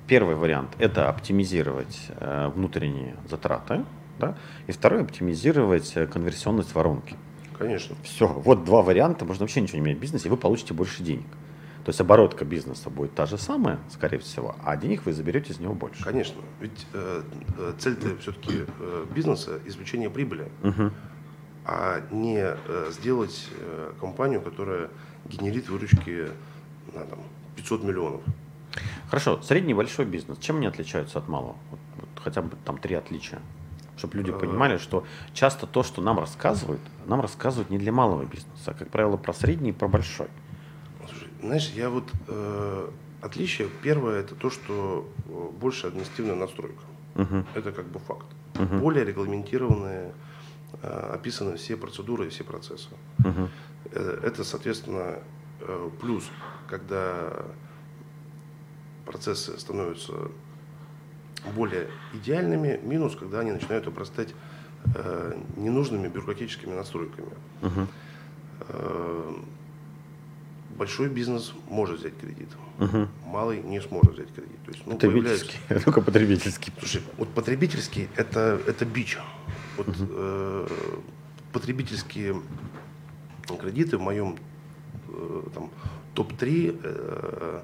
[0.06, 3.84] Первый вариант– это оптимизировать э, внутренние затраты,
[4.20, 4.36] да?
[4.68, 7.16] и второй– оптимизировать э, конверсионность воронки.
[7.58, 7.96] Конечно.
[8.02, 11.02] Все, вот два варианта, можно вообще ничего не менять в бизнесе, и вы получите больше
[11.02, 11.26] денег.
[11.84, 15.60] То есть оборотка бизнеса будет та же самая, скорее всего, а денег вы заберете из
[15.60, 16.04] него больше.
[16.04, 16.40] Конечно.
[16.60, 17.22] Ведь э,
[17.58, 20.90] э цель-то все-таки э, бизнеса извлечение прибыли, угу.
[21.64, 24.90] а не э, сделать э, компанию, которая
[25.26, 26.28] генерит выручки
[26.94, 27.18] на там,
[27.56, 28.20] 500 миллионов.
[29.08, 31.56] Хорошо, средний большой бизнес, чем они отличаются от малого?
[31.70, 33.40] Вот, вот хотя бы там три отличия.
[34.00, 38.70] Чтобы люди понимали, что часто то, что нам рассказывают, нам рассказывают не для малого бизнеса,
[38.70, 40.28] а, как правило, про средний и про большой.
[41.06, 42.88] Слушай, знаешь, я вот э,
[43.20, 46.82] отличие первое это то, что э, больше административная настройка.
[47.16, 47.44] Угу.
[47.54, 48.24] Это как бы факт.
[48.54, 48.78] Угу.
[48.78, 50.14] Более регламентированные,
[50.82, 52.88] э, описаны все процедуры и все процессы.
[53.18, 53.48] Угу.
[53.92, 55.18] Это, соответственно,
[55.60, 56.24] э, плюс,
[56.70, 57.44] когда
[59.04, 60.30] процессы становятся
[61.54, 64.34] более идеальными, минус, когда они начинают обрастать
[64.94, 67.30] э, ненужными бюрократическими настройками.
[67.62, 67.86] Угу.
[68.68, 69.32] Э,
[70.76, 73.08] большой бизнес может взять кредит, угу.
[73.26, 74.58] малый не сможет взять кредит.
[74.64, 75.84] То есть, ну, потребительский, появляются...
[75.84, 76.72] только потребительский.
[76.78, 79.18] Слушай, вот потребительский это, это бич.
[79.76, 79.96] Вот, угу.
[80.08, 80.68] э,
[81.52, 82.40] потребительские
[83.60, 84.36] кредиты в моем
[85.08, 85.70] э, там,
[86.14, 87.60] топ-3 э,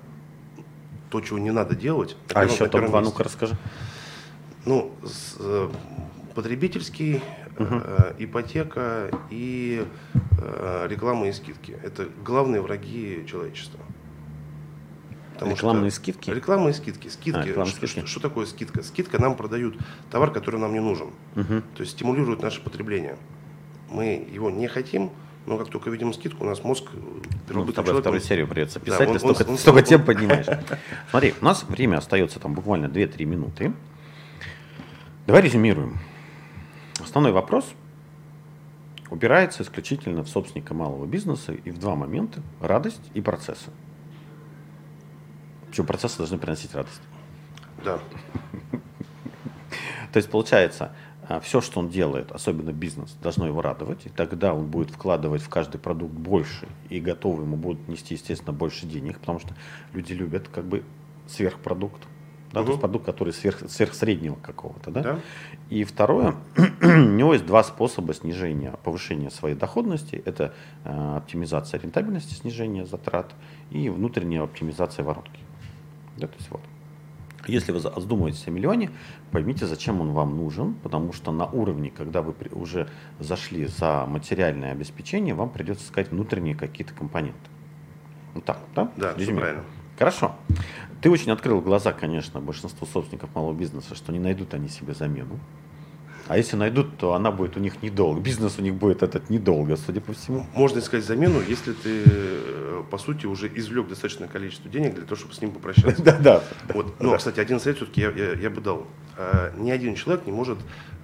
[1.11, 2.17] то, чего не надо делать.
[2.29, 3.57] А первом, еще топ-2, ну-ка расскажи.
[4.65, 5.71] Ну, с, э,
[6.35, 7.23] потребительский,
[7.59, 7.75] угу.
[7.83, 9.87] э, ипотека и
[10.39, 11.77] э, реклама и скидки.
[11.83, 13.81] Это главные враги человечества.
[15.35, 16.31] Потому Рекламные что скидки?
[16.31, 17.09] Реклама и скидки.
[17.09, 17.51] Скидки.
[17.51, 17.87] А, что, скидки.
[17.87, 18.83] Что, что такое скидка?
[18.83, 19.77] Скидка нам продают
[20.11, 21.09] товар, который нам не нужен.
[21.37, 21.63] Угу.
[21.75, 23.19] То есть стимулирует наше потребление.
[23.91, 25.11] Мы его не хотим,
[25.47, 26.85] но как только видим скидку, у нас мозг
[27.49, 29.85] ну, с тобой вторую серию придется писать, да, он, ты столько, он, он, столько он,
[29.85, 30.47] тем поднимаешь.
[31.11, 33.73] Смотри, у нас время остается там буквально 2-3 минуты.
[35.27, 35.99] Давай резюмируем.
[37.01, 37.73] Основной вопрос
[39.09, 43.71] упирается исключительно в собственника малого бизнеса и в два момента– радость и процессы.
[45.69, 47.03] Причем процессы должны приносить радость.
[47.85, 48.01] Да.
[50.13, 50.93] То есть получается,
[51.43, 54.07] все, что он делает, особенно бизнес, должно его радовать.
[54.07, 58.53] И тогда он будет вкладывать в каждый продукт больше, и готовы ему будут нести, естественно,
[58.53, 59.55] больше денег, потому что
[59.93, 60.85] люди любят как бы
[61.27, 62.03] сверхпродукт.
[62.53, 62.67] Да, угу.
[62.67, 64.91] То есть продукт, который сверх, сверхсреднего какого-то.
[64.91, 65.03] Да?
[65.03, 65.19] Да.
[65.69, 66.37] И второе,
[66.81, 70.23] у него есть два способа снижения, повышения своей доходности.
[70.25, 70.55] Это
[70.85, 73.35] э, оптимизация рентабельности, снижение затрат
[73.71, 75.41] и внутренняя оптимизация воронки.
[76.17, 76.63] Да, то есть вот.
[77.47, 78.91] Если вы задумываетесь о миллионе,
[79.31, 82.89] поймите, зачем он вам нужен, потому что на уровне, когда вы уже
[83.21, 87.51] зашли за материальное обеспечение, вам придется искать внутренние какие-то компоненты.
[88.35, 88.93] Вот так, да?
[88.97, 89.65] Да, все правильно.
[89.99, 90.37] Хорошо.
[91.01, 95.39] Ты очень открыл глаза, конечно, большинству собственников малого бизнеса, что не найдут они себе замену.
[96.29, 98.21] А если найдут, то она будет у них недолго.
[98.21, 100.47] Бизнес у них будет этот недолго, судя по всему.
[100.55, 105.17] Можно искать замену, если ты, э, по сути, уже извлек достаточное количество денег для того,
[105.17, 106.03] чтобы с ним попрощаться.
[106.07, 106.43] Да, да.
[106.73, 107.01] Вот.
[107.01, 108.87] Но, кстати, один совет все-таки я, бы дал.
[109.17, 110.59] А, ни один человек не может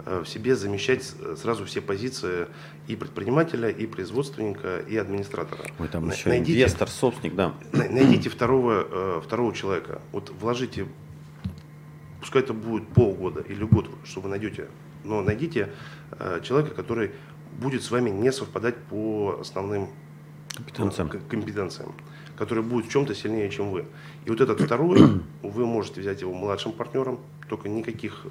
[0.05, 1.03] э, в себе замещать
[1.37, 2.47] сразу все позиции
[2.87, 5.65] и предпринимателя, и производственника, и администратора.
[5.79, 7.55] Ой, там еще найдите, инвестор, собственник, да.
[7.73, 10.01] Найдите второго, э, второго человека.
[10.13, 10.87] Вот вложите,
[12.21, 14.69] пускай это будет полгода или год, что вы найдете
[15.05, 15.71] но найдите
[16.13, 17.13] э, человека, который
[17.59, 19.89] будет с вами не совпадать по основным
[20.55, 21.95] компетенциям, компетенциям
[22.37, 23.85] который будет в чем-то сильнее, чем вы.
[24.25, 28.27] И вот этот второй, вы можете взять его младшим партнером, только никаких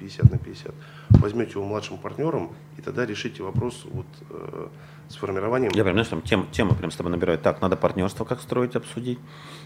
[0.00, 0.74] 50 э, на 50.
[1.10, 4.68] Возьмете его младшим партнером, и тогда решите вопрос вот, э,
[5.08, 5.72] с формированием.
[5.74, 7.38] Я прям, знаешь, там тем, темы прям с тобой набираю.
[7.38, 9.18] Так, надо партнерство как строить, обсудить.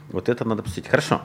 [0.09, 0.89] Вот это надо обсудить.
[0.89, 1.23] Хорошо.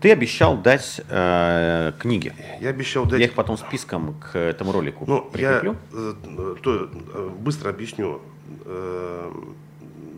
[0.00, 2.32] Ты обещал дать э, книги.
[2.60, 3.20] Я обещал дать...
[3.20, 5.76] Я их потом списком к этому ролику ну, прикреплю.
[5.92, 8.20] Я э, то, э, быстро объясню.
[8.64, 9.30] Э,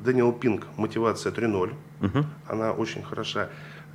[0.04, 1.74] Дэниел Пинг «Мотивация 3.0».
[2.00, 2.26] Угу.
[2.48, 3.48] Она очень хороша.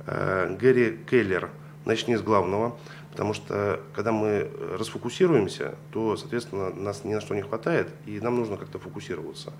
[0.06, 1.50] Гэри Келлер
[1.84, 2.76] «Начни с главного».
[3.10, 8.36] Потому что, когда мы расфокусируемся, то, соответственно, нас ни на что не хватает, и нам
[8.36, 9.52] нужно как-то фокусироваться.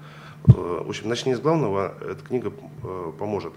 [0.46, 3.52] Э, в общем, «Начни с главного» эта книга э, поможет.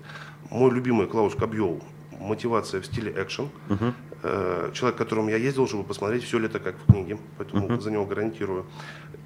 [0.50, 1.82] Мой любимый Клаус Кобьол
[2.20, 3.50] мотивация в стиле экшен.
[3.70, 4.72] Uh-huh.
[4.74, 7.82] Человек, которому я ездил, чтобы посмотреть, все ли это как в книге, поэтому uh-huh.
[7.82, 8.68] за него гарантирую.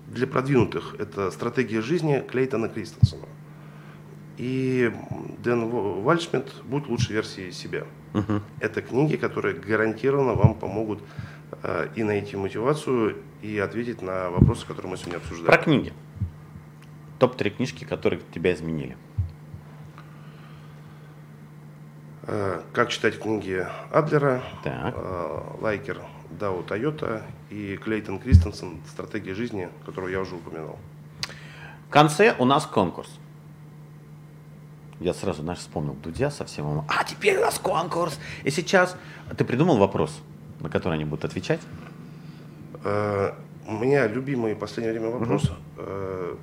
[0.08, 3.26] Для продвинутых это стратегия жизни Клейтона Кристенсена.
[4.38, 4.92] И
[5.44, 5.70] Дэн
[6.04, 7.86] Вальшмидт «Будь лучшей версией себя».
[8.14, 8.42] Угу.
[8.60, 11.02] Это книги, которые гарантированно вам помогут
[11.64, 15.48] э, и найти мотивацию, и ответить на вопросы, которые мы сегодня обсуждали.
[15.48, 15.94] Про книги.
[17.20, 18.98] Топ-3 книжки, которые тебя изменили.
[22.24, 30.12] Э, как читать книги Адлера, э, Лайкер, Дау Тойота и Клейтон Кристенсен «Стратегия жизни», которую
[30.12, 30.80] я уже упоминал.
[31.88, 33.20] В конце у нас конкурс.
[35.00, 36.86] Я сразу, знаешь, вспомнил Дудя совсем.
[36.88, 38.18] А теперь у нас конкурс.
[38.44, 38.96] И сейчас
[39.38, 40.22] ты придумал вопрос,
[40.62, 41.60] на который они будут отвечать?
[42.84, 43.34] Э,
[43.68, 45.52] у меня любимый в последнее время вопрос.
[45.78, 46.38] Угу.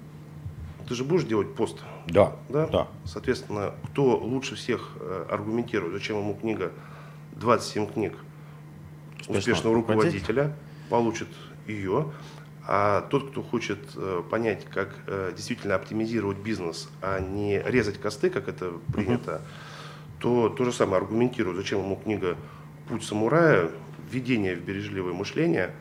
[0.88, 1.78] Ты же будешь делать пост?
[2.06, 2.32] Да.
[2.48, 2.66] Да?
[2.66, 2.88] Да.
[3.04, 6.72] Соответственно, кто лучше всех э, аргументирует, зачем ему книга
[7.36, 8.14] 27 книг
[9.20, 10.56] успешного, успешного руководителя,
[10.90, 11.28] получит
[11.66, 12.10] ее.
[12.66, 18.30] А тот, кто хочет э, понять, как э, действительно оптимизировать бизнес, а не резать косты,
[18.30, 20.20] как это принято, uh-huh.
[20.20, 22.36] то то же самое аргументирует, зачем ему книга
[22.88, 23.70] «Путь самурая»,
[24.10, 25.72] «Введение в бережливое мышление»,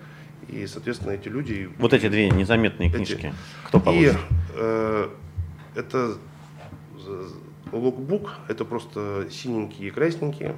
[0.47, 1.69] и, соответственно, эти люди...
[1.77, 3.27] Вот эти две незаметные книжки.
[3.27, 3.33] Эти,
[3.67, 4.13] Кто получит?
[4.13, 4.17] И
[4.55, 5.09] э,
[5.75, 6.17] это
[7.71, 10.55] локбук, это просто синенькие и красненькие.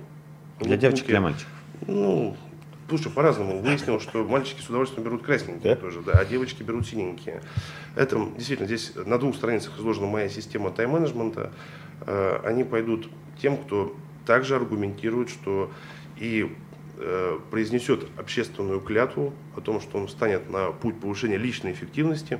[0.60, 1.52] Для локбуки, девочек, для мальчиков?
[1.86, 2.38] Ну,
[2.98, 3.60] слушай, по-разному.
[3.62, 5.82] Выяснилось, что мальчики с удовольствием берут красненькие да?
[5.82, 7.42] тоже, да, а девочки берут синенькие.
[7.96, 11.52] Это действительно здесь на двух страницах изложена моя система тайм-менеджмента.
[12.02, 13.10] Э, они пойдут
[13.42, 15.72] тем, кто также аргументирует, что
[16.18, 16.56] и
[16.96, 22.40] Э, произнесет общественную клятву о том, что он встанет на путь повышения личной эффективности,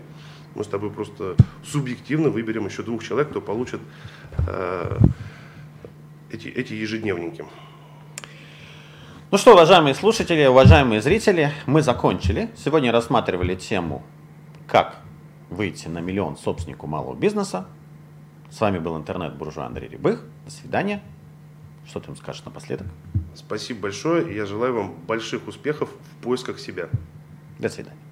[0.54, 3.82] мы с тобой просто субъективно выберем еще двух человек, кто получит
[4.48, 4.98] э,
[6.32, 7.46] эти, эти ежедневники.
[9.34, 12.52] Ну что, уважаемые слушатели, уважаемые зрители, мы закончили.
[12.56, 14.04] Сегодня рассматривали тему,
[14.68, 14.98] как
[15.50, 17.66] выйти на миллион собственнику малого бизнеса.
[18.52, 20.24] С вами был интернет-буржуа Андрей Рябых.
[20.46, 21.02] До свидания.
[21.88, 22.86] Что ты им скажешь напоследок?
[23.34, 24.32] Спасибо большое.
[24.32, 26.90] и Я желаю вам больших успехов в поисках себя.
[27.58, 28.03] До свидания.